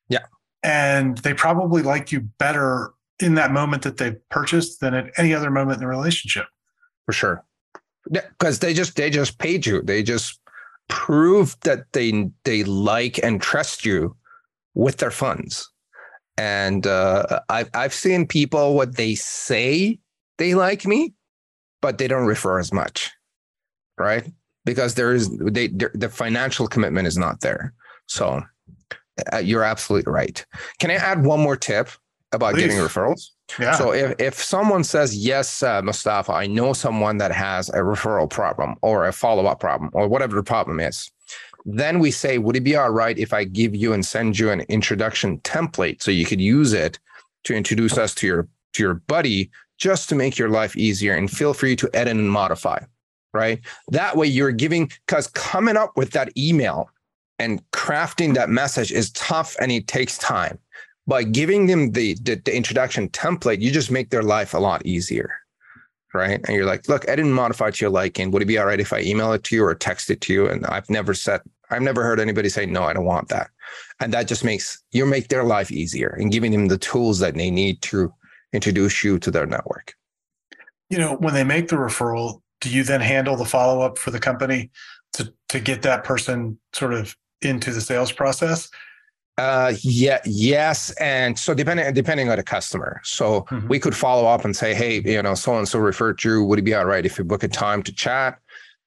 Yeah. 0.09 0.27
And 0.63 1.19
they 1.19 1.35
probably 1.35 1.83
like 1.83 2.13
you 2.13 2.21
better 2.21 2.93
in 3.21 3.35
that 3.35 3.53
moment 3.53 3.83
that 3.83 3.97
they've 3.99 4.17
purchased 4.29 4.81
than 4.81 4.95
at 4.95 5.11
any 5.17 5.35
other 5.35 5.51
moment 5.51 5.77
in 5.77 5.81
the 5.81 5.87
relationship. 5.87 6.47
For 7.07 7.13
sure. 7.13 7.45
Because 8.11 8.61
they 8.61 8.73
just 8.73 8.97
they 8.97 9.11
just 9.11 9.39
paid 9.39 9.67
you. 9.67 9.83
They 9.83 10.03
just 10.03 10.41
proved 10.89 11.63
that 11.65 11.93
they 11.93 12.31
they 12.45 12.65
like 12.65 13.19
and 13.23 13.41
trust 13.41 13.85
you 13.85 14.17
with 14.75 14.99
their 14.99 15.11
funds. 15.11 15.71
And 16.37 16.87
uh, 16.87 17.41
I've 17.49 17.71
I've 17.75 17.95
seen 17.95 18.27
people 18.27 18.75
what 18.75 18.97
they 18.97 19.15
say 19.15 19.99
they 20.39 20.55
like 20.55 20.87
me, 20.87 21.13
but 21.81 21.99
they 21.99 22.09
don't 22.09 22.27
refer 22.27 22.59
as 22.59 22.73
much, 22.73 23.11
right? 23.99 24.31
Because 24.65 24.95
there 24.95 25.13
is 25.15 25.29
they 25.39 25.69
the 25.69 26.11
financial 26.13 26.67
commitment 26.67 27.07
is 27.07 27.17
not 27.17 27.41
there. 27.41 27.73
So 28.07 28.43
uh, 29.33 29.39
you're 29.39 29.65
absolutely 29.65 30.13
right. 30.13 30.45
Can 30.79 30.91
I 30.91 30.95
add 30.95 31.25
one 31.25 31.41
more 31.41 31.57
tip 31.57 31.89
about 32.33 32.55
Please. 32.55 32.63
getting 32.63 32.79
referrals? 32.79 33.31
Yeah. 33.59 33.73
So 33.77 33.93
if, 33.93 34.15
if 34.21 34.35
someone 34.35 34.85
says, 34.85 35.17
yes, 35.17 35.63
uh, 35.63 35.83
Mostafa, 35.83 36.33
I 36.33 36.47
know 36.47 36.73
someone 36.73 37.19
that 37.19 37.33
has 37.33 37.69
a 37.71 37.79
referral 37.79 38.31
problem 38.31 38.77
or 38.83 39.07
a 39.07 39.13
follow 39.13 39.47
up 39.47 39.61
problem 39.61 39.91
or 39.93 40.09
whatever 40.09 40.37
the 40.37 40.43
problem 40.43 40.79
is, 40.79 41.11
then 41.65 41.99
we 41.99 42.11
say, 42.11 42.39
would 42.39 42.57
it 42.57 42.61
be 42.61 42.77
all 42.77 42.91
right 42.91 43.19
if 43.19 43.33
I 43.33 43.45
give 43.45 43.75
you 43.75 43.93
and 43.93 44.05
send 44.05 44.39
you 44.39 44.51
an 44.51 44.61
introduction 44.63 45.39
template 45.39 46.03
so 46.03 46.11
you 46.11 46.25
could 46.25 46.41
use 46.41 46.73
it 46.73 46.99
to 47.45 47.55
introduce 47.55 47.99
us 47.99 48.15
to 48.17 48.27
your 48.27 48.49
to 48.73 48.83
your 48.83 48.95
buddy 48.95 49.51
just 49.81 50.09
to 50.11 50.15
make 50.15 50.39
your 50.39 50.51
life 50.51 50.77
easier 50.77 51.15
and 51.15 51.31
feel 51.31 51.55
free 51.55 51.75
to 51.75 51.91
edit 51.95 52.17
and 52.17 52.31
modify, 52.31 52.79
right? 53.33 53.61
That 53.89 54.17
way 54.17 54.27
you're 54.27 54.53
giving 54.53 54.91
because 55.07 55.27
coming 55.29 55.77
up 55.77 55.97
with 55.97 56.11
that 56.13 56.37
email 56.37 56.91
and 57.39 57.63
crafting 57.73 58.35
that 58.35 58.51
message 58.51 58.93
is 58.93 59.11
tough 59.13 59.57
and 59.61 59.73
it 59.73 59.89
takes 59.89 60.19
time. 60.19 60.59
By 61.07 61.25
giving 61.25 61.67
them 61.67 61.93
the, 61.93 62.15
the, 62.23 62.37
the 62.37 62.55
introduction 62.55 63.09
template, 63.09 63.61
you 63.61 63.73
just 63.73 63.91
make 63.91 64.11
their 64.11 64.23
life 64.23 64.55
a 64.55 64.59
lot 64.59 64.87
easier 64.87 65.41
right? 66.13 66.41
And 66.45 66.57
you're 66.57 66.67
like, 66.67 66.89
look, 66.89 67.09
I 67.09 67.17
didn't 67.17 67.33
modify 67.33 67.71
to 67.71 67.85
your 67.85 67.91
liking. 67.91 68.31
Would 68.31 68.43
it 68.43 68.47
be 68.47 68.59
all 68.59 68.67
right 68.67 68.81
if 68.81 68.93
I 68.93 69.01
email 69.01 69.33
it 69.33 69.45
to 69.45 69.57
you 69.57 69.65
or 69.65 69.75
text 69.75 70.11
it 70.11 70.21
to 70.23 70.33
you? 70.33 70.49
And 70.49 70.67
I've 70.67 70.89
never 70.91 71.15
said, 71.15 71.41
I've 71.71 71.83
never 71.83 72.03
heard 72.03 72.19
anybody 72.19 72.49
say, 72.49 72.67
no, 72.67 72.83
I 72.83 72.93
don't 72.93 73.05
want 73.05 73.29
that. 73.29 73.51
And 74.01 74.13
that 74.13 74.27
just 74.27 74.45
makes 74.45 74.83
you 74.91 75.07
make 75.07 75.29
their 75.29 75.45
life 75.45 75.71
easier 75.71 76.17
and 76.19 76.33
giving 76.33 76.53
them 76.53 76.67
the 76.67 76.79
tools 76.79 77.21
that 77.21 77.35
they 77.35 77.51
need 77.51 77.81
to 77.83 78.13
introduce 78.53 79.05
you 79.05 79.19
to 79.19 79.31
their 79.31 79.47
network. 79.47 79.95
You 80.89 80.99
know, 80.99 81.17
when 81.17 81.35
they 81.35 81.45
make 81.45 81.69
the 81.69 81.77
referral, 81.77 82.41
do 82.61 82.71
you 82.71 82.83
then 82.83 83.01
handle 83.01 83.37
the 83.37 83.45
follow 83.45 83.81
up 83.81 83.99
for 83.99 84.11
the 84.11 84.21
company 84.21 84.71
to 85.15 85.33
to 85.49 85.61
get 85.61 85.83
that 85.83 86.05
person 86.05 86.59
sort 86.73 86.95
of 86.95 87.17
into 87.43 87.73
the 87.73 87.81
sales 87.81 88.13
process? 88.13 88.69
Uh, 89.39 89.73
yeah, 89.81 90.21
yes, 90.27 90.91
and 91.01 91.39
so 91.39 91.55
depending 91.55 91.93
depending 91.95 92.29
on 92.29 92.37
the 92.37 92.43
customer, 92.43 93.01
so 93.05 93.43
mm-hmm. 93.43 93.69
we 93.69 93.79
could 93.79 93.97
follow 93.97 94.27
up 94.27 94.45
and 94.45 94.55
say, 94.55 94.75
hey, 94.75 95.01
you 95.01 95.23
know, 95.23 95.35
so 95.35 95.57
and 95.57 95.67
so 95.67 95.79
referred 95.79 96.23
you. 96.23 96.45
Would 96.45 96.59
it 96.59 96.63
be 96.63 96.75
all 96.75 96.85
right 96.85 97.07
if 97.07 97.17
we 97.17 97.25
book 97.25 97.43
a 97.43 97.49
time 97.49 97.83
to 97.85 97.93
chat, 97.93 98.39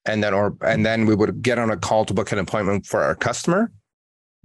and 0.05 0.23
then 0.23 0.33
or 0.33 0.55
and 0.61 0.85
then 0.85 1.07
we 1.07 1.15
would 1.15 1.41
get 1.41 1.57
on 1.57 1.71
a 1.71 1.77
call 1.77 2.05
to 2.05 2.13
book 2.13 2.31
an 2.31 2.37
appointment 2.37 2.85
for 2.85 3.01
our 3.01 3.15
customer, 3.15 3.71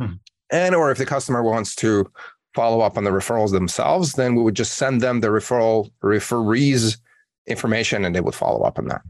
mm-hmm. 0.00 0.14
and 0.50 0.74
or 0.74 0.90
if 0.90 0.96
the 0.96 1.04
customer 1.04 1.42
wants 1.42 1.74
to 1.76 2.10
follow 2.58 2.80
up 2.80 2.96
on 2.98 3.04
the 3.04 3.10
referrals 3.10 3.52
themselves, 3.52 4.14
then 4.14 4.34
we 4.34 4.42
would 4.42 4.56
just 4.56 4.74
send 4.74 5.00
them 5.00 5.20
the 5.20 5.28
referral 5.28 5.92
referees 6.02 6.98
information, 7.46 8.04
and 8.04 8.16
they 8.16 8.20
would 8.20 8.34
follow 8.34 8.62
up 8.64 8.80
on 8.80 8.88
that. 8.88 9.02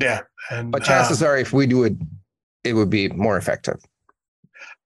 Yeah, 0.00 0.22
and 0.50 0.72
but 0.72 0.82
chances 0.82 1.22
um, 1.22 1.28
are, 1.28 1.36
if 1.36 1.52
we 1.52 1.66
do 1.66 1.84
it, 1.84 1.92
it 2.64 2.72
would 2.72 2.88
be 2.88 3.08
more 3.08 3.36
effective. 3.36 3.78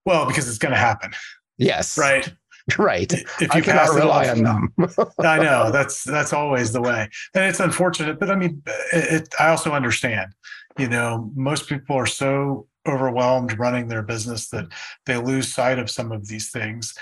Well, 0.05 0.27
because 0.27 0.49
it's 0.49 0.59
going 0.59 0.73
to 0.73 0.79
happen. 0.79 1.13
Yes. 1.59 1.97
Right. 1.97 2.33
Right. 2.77 3.13
If 3.13 3.41
you 3.41 3.49
I 3.53 3.61
cannot 3.61 3.95
rely 3.95 4.29
on 4.29 4.43
them. 4.43 4.75
I 5.21 5.39
know 5.39 5.71
that's 5.71 6.03
that's 6.03 6.33
always 6.33 6.73
the 6.73 6.83
way, 6.83 7.09
and 7.33 7.45
it's 7.45 7.61
unfortunate. 7.61 8.19
But 8.19 8.29
I 8.29 8.35
mean, 8.35 8.61
it, 8.93 9.05
it, 9.23 9.29
I 9.39 9.51
also 9.51 9.71
understand. 9.71 10.33
You 10.77 10.89
know, 10.89 11.31
most 11.37 11.69
people 11.69 11.95
are 11.95 12.07
so 12.07 12.67
overwhelmed 12.85 13.57
running 13.57 13.87
their 13.87 14.03
business 14.03 14.49
that 14.49 14.67
they 15.07 15.17
lose 15.17 15.55
sight 15.55 15.79
of 15.79 15.89
some 15.89 16.11
of 16.11 16.27
these 16.27 16.51
things, 16.51 16.93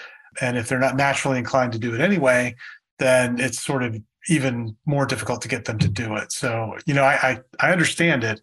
and 0.41 0.57
if 0.57 0.69
they're 0.69 0.79
not 0.79 0.97
naturally 0.97 1.39
inclined 1.39 1.73
to 1.73 1.79
do 1.79 1.95
it 1.95 2.01
anyway, 2.01 2.55
then 2.99 3.39
it's 3.39 3.63
sort 3.63 3.83
of 3.83 3.97
even 4.29 4.77
more 4.87 5.07
difficult 5.07 5.43
to 5.43 5.49
get 5.49 5.65
them 5.65 5.79
to 5.79 5.89
do 5.89 6.17
it. 6.17 6.33
So, 6.33 6.77
you 6.87 6.95
know, 6.95 7.05
I 7.05 7.15
I, 7.15 7.41
I 7.69 7.73
understand 7.73 8.25
it, 8.25 8.41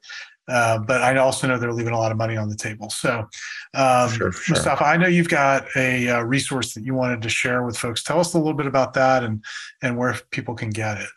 uh, 0.47 0.80
but 0.80 1.01
I 1.01 1.15
also 1.17 1.47
know 1.47 1.58
they're 1.58 1.73
leaving 1.73 1.93
a 1.93 1.97
lot 1.97 2.12
of 2.12 2.17
money 2.17 2.38
on 2.38 2.49
the 2.49 2.56
table. 2.56 2.89
So, 2.89 3.27
um, 3.73 4.10
sure, 4.10 4.32
sure. 4.32 4.56
Mostafa, 4.56 4.82
I 4.84 4.97
know 4.97 5.08
you've 5.08 5.30
got 5.30 5.65
a, 5.75 6.10
uh, 6.10 6.21
resource 6.23 6.73
that 6.73 6.84
you 6.84 6.93
wanted 6.93 7.21
to 7.21 7.30
share 7.30 7.63
with 7.63 7.77
folks. 7.77 8.04
Tell 8.04 8.19
us 8.19 8.34
a 8.34 8.38
little 8.38 8.54
bit 8.54 8.67
about 8.67 8.93
that 8.95 9.23
and 9.23 9.43
and 9.82 9.97
where 9.97 10.15
people 10.32 10.56
can 10.56 10.69
get 10.69 10.97
it. 10.97 11.10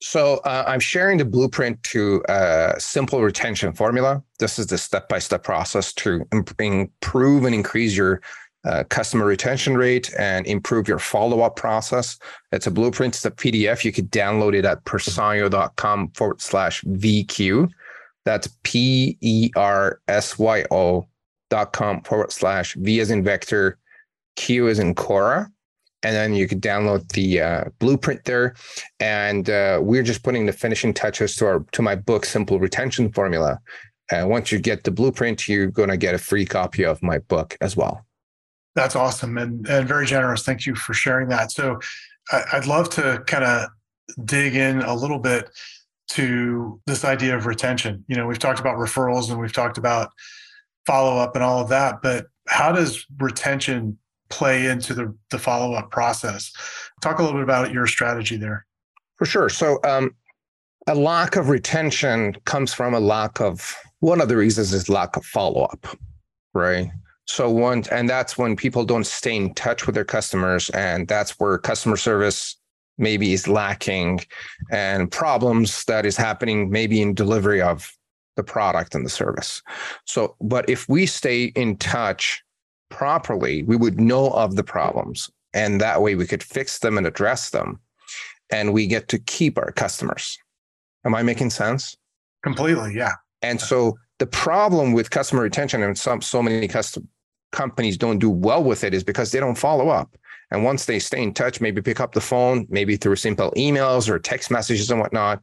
So 0.00 0.36
uh, 0.44 0.64
I'm 0.66 0.80
sharing 0.80 1.18
the 1.18 1.24
blueprint 1.24 1.82
to 1.84 2.22
a 2.28 2.32
uh, 2.32 2.78
simple 2.78 3.20
retention 3.20 3.72
formula. 3.72 4.22
This 4.38 4.58
is 4.58 4.68
the 4.68 4.78
step-by-step 4.78 5.42
process 5.42 5.92
to 5.94 6.24
improve 6.30 7.44
and 7.44 7.54
increase 7.54 7.96
your 7.96 8.22
uh, 8.64 8.84
customer 8.88 9.24
retention 9.24 9.76
rate 9.76 10.12
and 10.18 10.46
improve 10.46 10.88
your 10.88 10.98
follow-up 10.98 11.56
process. 11.56 12.18
It's 12.52 12.66
a 12.66 12.70
blueprint. 12.70 13.14
It's 13.14 13.24
a 13.24 13.30
PDF. 13.30 13.84
You 13.84 13.92
could 13.92 14.10
download 14.10 14.54
it 14.54 14.64
at 14.64 14.84
persyo.com 14.84 16.10
forward 16.10 16.40
slash 16.40 16.82
VQ. 16.84 17.70
That's 18.24 18.48
P 18.62 19.16
E 19.20 19.50
R 19.56 20.00
S 20.08 20.38
Y 20.38 20.64
O 20.70 21.06
dot 21.50 21.72
com 21.72 22.02
forward 22.02 22.32
slash 22.32 22.74
V 22.74 23.00
as 23.00 23.10
in 23.10 23.24
vector, 23.24 23.78
Q 24.36 24.68
as 24.68 24.78
in 24.78 24.94
Quora. 24.94 25.46
And 26.02 26.14
then 26.14 26.34
you 26.34 26.46
could 26.46 26.60
download 26.60 27.10
the 27.12 27.40
uh, 27.40 27.64
blueprint 27.78 28.24
there. 28.24 28.54
And 29.00 29.48
uh, 29.50 29.80
we're 29.82 30.02
just 30.02 30.22
putting 30.22 30.46
the 30.46 30.52
finishing 30.52 30.92
touches 30.92 31.36
to 31.36 31.46
our 31.46 31.64
to 31.72 31.82
my 31.82 31.94
book, 31.94 32.24
Simple 32.26 32.58
Retention 32.58 33.10
Formula. 33.12 33.58
And 34.10 34.28
once 34.30 34.52
you 34.52 34.58
get 34.58 34.84
the 34.84 34.90
blueprint, 34.90 35.48
you're 35.48 35.66
going 35.66 35.90
to 35.90 35.96
get 35.96 36.14
a 36.14 36.18
free 36.18 36.44
copy 36.44 36.84
of 36.84 37.02
my 37.02 37.18
book 37.18 37.56
as 37.60 37.76
well. 37.76 38.04
That's 38.78 38.94
awesome 38.94 39.38
and, 39.38 39.68
and 39.68 39.88
very 39.88 40.06
generous. 40.06 40.44
Thank 40.44 40.64
you 40.64 40.76
for 40.76 40.94
sharing 40.94 41.28
that. 41.30 41.50
So 41.50 41.80
I'd 42.52 42.66
love 42.66 42.88
to 42.90 43.24
kind 43.26 43.42
of 43.42 43.70
dig 44.24 44.54
in 44.54 44.82
a 44.82 44.94
little 44.94 45.18
bit 45.18 45.50
to 46.10 46.80
this 46.86 47.04
idea 47.04 47.36
of 47.36 47.46
retention. 47.46 48.04
You 48.06 48.14
know, 48.14 48.28
we've 48.28 48.38
talked 48.38 48.60
about 48.60 48.76
referrals 48.76 49.30
and 49.30 49.40
we've 49.40 49.52
talked 49.52 49.78
about 49.78 50.12
follow 50.86 51.18
up 51.18 51.34
and 51.34 51.42
all 51.42 51.60
of 51.60 51.68
that, 51.70 52.02
but 52.02 52.26
how 52.46 52.70
does 52.70 53.04
retention 53.18 53.98
play 54.30 54.66
into 54.66 54.94
the, 54.94 55.12
the 55.32 55.40
follow 55.40 55.74
up 55.74 55.90
process? 55.90 56.52
Talk 57.02 57.18
a 57.18 57.22
little 57.22 57.36
bit 57.36 57.42
about 57.42 57.72
your 57.72 57.88
strategy 57.88 58.36
there. 58.36 58.64
For 59.16 59.26
sure. 59.26 59.48
So, 59.48 59.80
um, 59.82 60.14
a 60.86 60.94
lack 60.94 61.34
of 61.34 61.48
retention 61.48 62.36
comes 62.44 62.72
from 62.72 62.94
a 62.94 63.00
lack 63.00 63.40
of 63.40 63.76
one 63.98 64.20
of 64.20 64.28
the 64.28 64.36
reasons 64.36 64.72
is 64.72 64.88
lack 64.88 65.16
of 65.16 65.24
follow 65.26 65.64
up, 65.64 65.84
right? 66.54 66.90
So 67.28 67.50
one, 67.50 67.84
and 67.92 68.08
that's 68.08 68.38
when 68.38 68.56
people 68.56 68.86
don't 68.86 69.06
stay 69.06 69.36
in 69.36 69.52
touch 69.52 69.84
with 69.84 69.94
their 69.94 70.04
customers, 70.04 70.70
and 70.70 71.06
that's 71.06 71.38
where 71.38 71.58
customer 71.58 71.98
service 71.98 72.56
maybe 72.96 73.34
is 73.34 73.46
lacking 73.46 74.20
and 74.70 75.12
problems 75.12 75.84
that 75.84 76.06
is 76.06 76.16
happening 76.16 76.70
maybe 76.70 77.02
in 77.02 77.14
delivery 77.14 77.60
of 77.60 77.92
the 78.36 78.42
product 78.42 78.94
and 78.94 79.04
the 79.04 79.10
service. 79.10 79.62
So, 80.06 80.36
but 80.40 80.68
if 80.70 80.88
we 80.88 81.04
stay 81.04 81.44
in 81.54 81.76
touch 81.76 82.42
properly, 82.88 83.62
we 83.62 83.76
would 83.76 84.00
know 84.00 84.30
of 84.30 84.56
the 84.56 84.64
problems 84.64 85.30
and 85.52 85.80
that 85.82 86.00
way 86.00 86.14
we 86.14 86.26
could 86.26 86.42
fix 86.42 86.78
them 86.78 86.96
and 86.96 87.06
address 87.06 87.50
them 87.50 87.78
and 88.50 88.72
we 88.72 88.86
get 88.86 89.08
to 89.08 89.18
keep 89.18 89.58
our 89.58 89.70
customers. 89.70 90.38
Am 91.04 91.14
I 91.14 91.22
making 91.22 91.50
sense? 91.50 91.96
Completely, 92.42 92.94
yeah. 92.96 93.12
And 93.42 93.60
so 93.60 93.98
the 94.18 94.26
problem 94.26 94.92
with 94.92 95.10
customer 95.10 95.42
retention 95.42 95.82
and 95.82 95.96
some 95.96 96.22
so 96.22 96.42
many 96.42 96.66
custom 96.66 97.08
companies 97.52 97.96
don't 97.96 98.18
do 98.18 98.30
well 98.30 98.62
with 98.62 98.84
it 98.84 98.94
is 98.94 99.04
because 99.04 99.32
they 99.32 99.40
don't 99.40 99.58
follow 99.58 99.88
up. 99.88 100.16
And 100.50 100.64
once 100.64 100.86
they 100.86 100.98
stay 100.98 101.22
in 101.22 101.34
touch, 101.34 101.60
maybe 101.60 101.82
pick 101.82 102.00
up 102.00 102.12
the 102.12 102.20
phone, 102.20 102.66
maybe 102.70 102.96
through 102.96 103.16
simple 103.16 103.52
emails 103.52 104.08
or 104.08 104.18
text 104.18 104.50
messages 104.50 104.90
and 104.90 105.00
whatnot. 105.00 105.42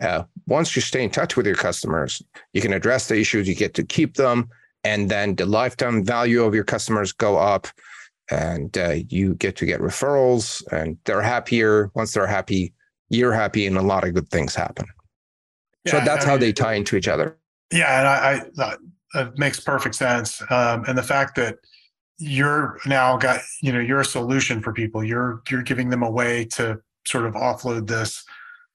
Uh, 0.00 0.22
once 0.46 0.74
you 0.74 0.80
stay 0.80 1.02
in 1.04 1.10
touch 1.10 1.36
with 1.36 1.46
your 1.46 1.56
customers, 1.56 2.22
you 2.52 2.62
can 2.62 2.72
address 2.72 3.08
the 3.08 3.18
issues, 3.18 3.48
you 3.48 3.54
get 3.54 3.74
to 3.74 3.84
keep 3.84 4.14
them, 4.14 4.48
and 4.84 5.10
then 5.10 5.34
the 5.34 5.44
lifetime 5.44 6.04
value 6.04 6.44
of 6.44 6.54
your 6.54 6.64
customers 6.64 7.12
go 7.12 7.36
up 7.36 7.66
and 8.30 8.76
uh, 8.78 8.96
you 9.08 9.34
get 9.34 9.56
to 9.56 9.66
get 9.66 9.80
referrals 9.80 10.62
and 10.72 10.96
they're 11.04 11.22
happier. 11.22 11.90
Once 11.94 12.12
they're 12.12 12.26
happy, 12.26 12.72
you're 13.08 13.32
happy 13.32 13.66
and 13.66 13.76
a 13.76 13.82
lot 13.82 14.06
of 14.06 14.14
good 14.14 14.28
things 14.28 14.54
happen. 14.54 14.86
Yeah, 15.84 15.92
so 15.92 16.00
that's 16.04 16.24
I 16.24 16.28
how 16.28 16.36
they 16.36 16.52
tie 16.52 16.74
into 16.74 16.96
each 16.96 17.08
other. 17.08 17.38
Yeah. 17.72 17.98
And 17.98 18.08
I, 18.08 18.66
I 18.66 18.76
that 19.14 19.38
makes 19.38 19.60
perfect 19.60 19.94
sense. 19.94 20.42
Um, 20.50 20.84
and 20.86 20.96
the 20.96 21.02
fact 21.02 21.36
that 21.36 21.58
you're 22.18 22.78
now 22.84 23.16
got 23.16 23.40
you 23.62 23.72
know 23.72 23.78
you're 23.78 24.00
a 24.00 24.04
solution 24.04 24.60
for 24.60 24.72
people 24.72 25.04
you're 25.04 25.40
you're 25.48 25.62
giving 25.62 25.88
them 25.88 26.02
a 26.02 26.10
way 26.10 26.44
to 26.44 26.80
sort 27.06 27.24
of 27.24 27.34
offload 27.34 27.86
this 27.86 28.24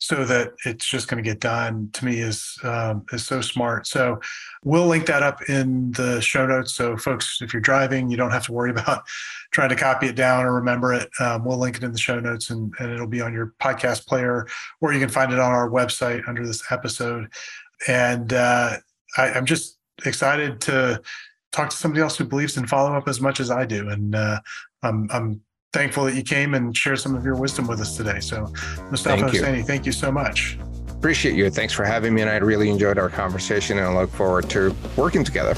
so 0.04 0.26
that 0.26 0.52
it's 0.66 0.86
just 0.86 1.08
going 1.08 1.24
to 1.24 1.28
get 1.28 1.40
done 1.40 1.90
to 1.94 2.04
me 2.04 2.20
is 2.20 2.58
um, 2.64 3.06
is 3.14 3.26
so 3.26 3.40
smart. 3.40 3.88
So 3.88 4.20
we'll 4.62 4.86
link 4.86 5.06
that 5.06 5.24
up 5.24 5.42
in 5.48 5.94
the 5.94 6.20
show 6.20 6.46
notes. 6.46 6.74
So 6.74 6.98
folks, 6.98 7.38
if 7.42 7.54
you're 7.54 7.62
driving, 7.62 8.10
you 8.10 8.18
don't 8.18 8.32
have 8.32 8.46
to 8.48 8.52
worry 8.52 8.70
about 8.78 9.04
trying 9.52 9.70
to 9.70 9.78
copy 9.78 10.08
it 10.08 10.16
down 10.18 10.44
or 10.44 10.56
remember 10.56 10.94
it. 10.94 11.10
Um, 11.22 11.46
we'll 11.46 11.58
link 11.58 11.78
it 11.78 11.84
in 11.84 11.94
the 11.94 11.98
show 11.98 12.20
notes 12.20 12.50
and, 12.50 12.74
and 12.80 12.92
it'll 12.92 13.08
be 13.08 13.22
on 13.22 13.32
your 13.32 13.54
podcast 13.62 14.06
player, 14.06 14.46
or 14.82 14.92
you 14.92 15.00
can 15.00 15.08
find 15.08 15.32
it 15.32 15.40
on 15.40 15.54
our 15.54 15.70
website 15.70 16.28
under 16.28 16.46
this 16.46 16.70
episode. 16.70 17.32
And 17.88 18.34
uh, 18.34 18.78
I, 19.16 19.30
I'm 19.30 19.46
just 19.46 19.80
excited 20.06 20.62
to 20.62 21.02
talk 21.52 21.70
to 21.70 21.76
somebody 21.76 22.02
else 22.02 22.18
who 22.18 22.26
believes 22.26 22.58
in 22.58 22.68
follow 22.68 22.96
up 22.96 23.08
as 23.08 23.22
much 23.22 23.40
as 23.40 23.52
I 23.52 23.66
do. 23.66 23.90
And 23.90 24.16
uh, 24.16 24.40
I'm, 24.82 25.08
I'm 25.12 25.42
thankful 25.72 26.06
that 26.06 26.16
you 26.16 26.24
came 26.24 26.54
and 26.54 26.76
shared 26.76 27.00
some 27.00 27.16
of 27.16 27.24
your 27.24 27.36
wisdom 27.36 27.68
with 27.68 27.80
us 27.80 27.96
today. 27.96 28.20
So, 28.20 28.46
Mostafa 28.92 29.04
thank 29.04 29.22
Hosseini, 29.22 29.66
thank 29.66 29.86
you 29.86 29.92
so 29.92 30.12
much. 30.12 30.58
Appreciate 30.90 31.36
you. 31.36 31.50
Thanks 31.50 31.74
for 31.74 31.84
having 31.84 32.14
me. 32.14 32.22
And 32.22 32.30
I 32.30 32.38
really 32.38 32.70
enjoyed 32.70 32.98
our 32.98 33.10
conversation 33.10 33.78
and 33.78 33.88
I 33.88 33.94
look 33.94 34.10
forward 34.10 34.50
to 34.52 34.76
working 34.96 35.24
together. 35.24 35.54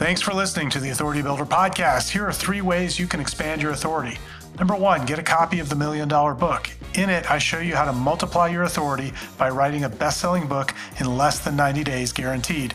Thanks 0.00 0.20
for 0.20 0.32
listening 0.32 0.70
to 0.70 0.80
the 0.80 0.90
Authority 0.90 1.22
Builder 1.22 1.44
podcast. 1.44 2.08
Here 2.08 2.26
are 2.26 2.32
three 2.32 2.60
ways 2.62 2.98
you 2.98 3.06
can 3.06 3.20
expand 3.20 3.62
your 3.62 3.72
authority. 3.72 4.18
Number 4.58 4.74
one, 4.74 5.06
get 5.06 5.18
a 5.18 5.22
copy 5.22 5.60
of 5.60 5.68
the 5.68 5.76
Million 5.76 6.08
Dollar 6.08 6.34
Book. 6.34 6.68
In 6.94 7.08
it, 7.08 7.30
I 7.30 7.38
show 7.38 7.60
you 7.60 7.76
how 7.76 7.84
to 7.84 7.92
multiply 7.92 8.48
your 8.48 8.64
authority 8.64 9.12
by 9.38 9.50
writing 9.50 9.84
a 9.84 9.88
best 9.88 10.20
selling 10.20 10.48
book 10.48 10.74
in 10.98 11.16
less 11.16 11.38
than 11.38 11.54
90 11.54 11.84
days 11.84 12.12
guaranteed. 12.12 12.74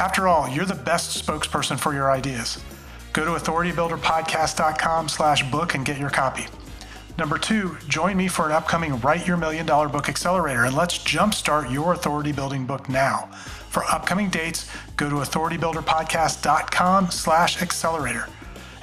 After 0.00 0.26
all, 0.26 0.48
you're 0.48 0.64
the 0.64 0.74
best 0.74 1.22
spokesperson 1.22 1.78
for 1.78 1.92
your 1.92 2.10
ideas. 2.10 2.58
Go 3.12 3.26
to 3.26 3.32
authoritybuilderpodcast.com 3.32 5.10
slash 5.10 5.50
book 5.50 5.74
and 5.74 5.84
get 5.84 5.98
your 5.98 6.08
copy. 6.08 6.46
Number 7.18 7.36
two, 7.36 7.76
join 7.86 8.16
me 8.16 8.26
for 8.26 8.46
an 8.46 8.52
upcoming 8.52 8.98
Write 9.00 9.26
Your 9.26 9.36
Million 9.36 9.66
Dollar 9.66 9.90
Book 9.90 10.08
Accelerator 10.08 10.64
and 10.64 10.74
let's 10.74 10.96
jumpstart 10.96 11.70
your 11.70 11.92
authority 11.92 12.32
building 12.32 12.64
book 12.64 12.88
now. 12.88 13.26
For 13.68 13.84
upcoming 13.84 14.30
dates, 14.30 14.70
go 14.96 15.10
to 15.10 15.16
authoritybuilderpodcast.com 15.16 17.10
slash 17.10 17.60
accelerator. 17.60 18.26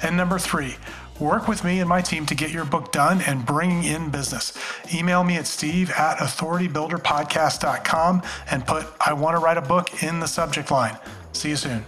And 0.02 0.16
number 0.16 0.38
three, 0.38 0.76
work 1.20 1.48
with 1.48 1.64
me 1.64 1.80
and 1.80 1.88
my 1.88 2.00
team 2.00 2.26
to 2.26 2.34
get 2.34 2.50
your 2.50 2.64
book 2.64 2.92
done 2.92 3.20
and 3.22 3.44
bringing 3.44 3.84
in 3.84 4.10
business. 4.10 4.56
Email 4.92 5.24
me 5.24 5.36
at 5.36 5.46
steve 5.46 5.90
at 5.90 6.18
authoritybuilderpodcast.com 6.18 8.22
and 8.50 8.66
put 8.66 8.86
I 9.04 9.12
want 9.12 9.36
to 9.36 9.40
write 9.40 9.56
a 9.56 9.62
book 9.62 10.02
in 10.02 10.20
the 10.20 10.28
subject 10.28 10.70
line. 10.70 10.96
See 11.32 11.50
you 11.50 11.56
soon. 11.56 11.84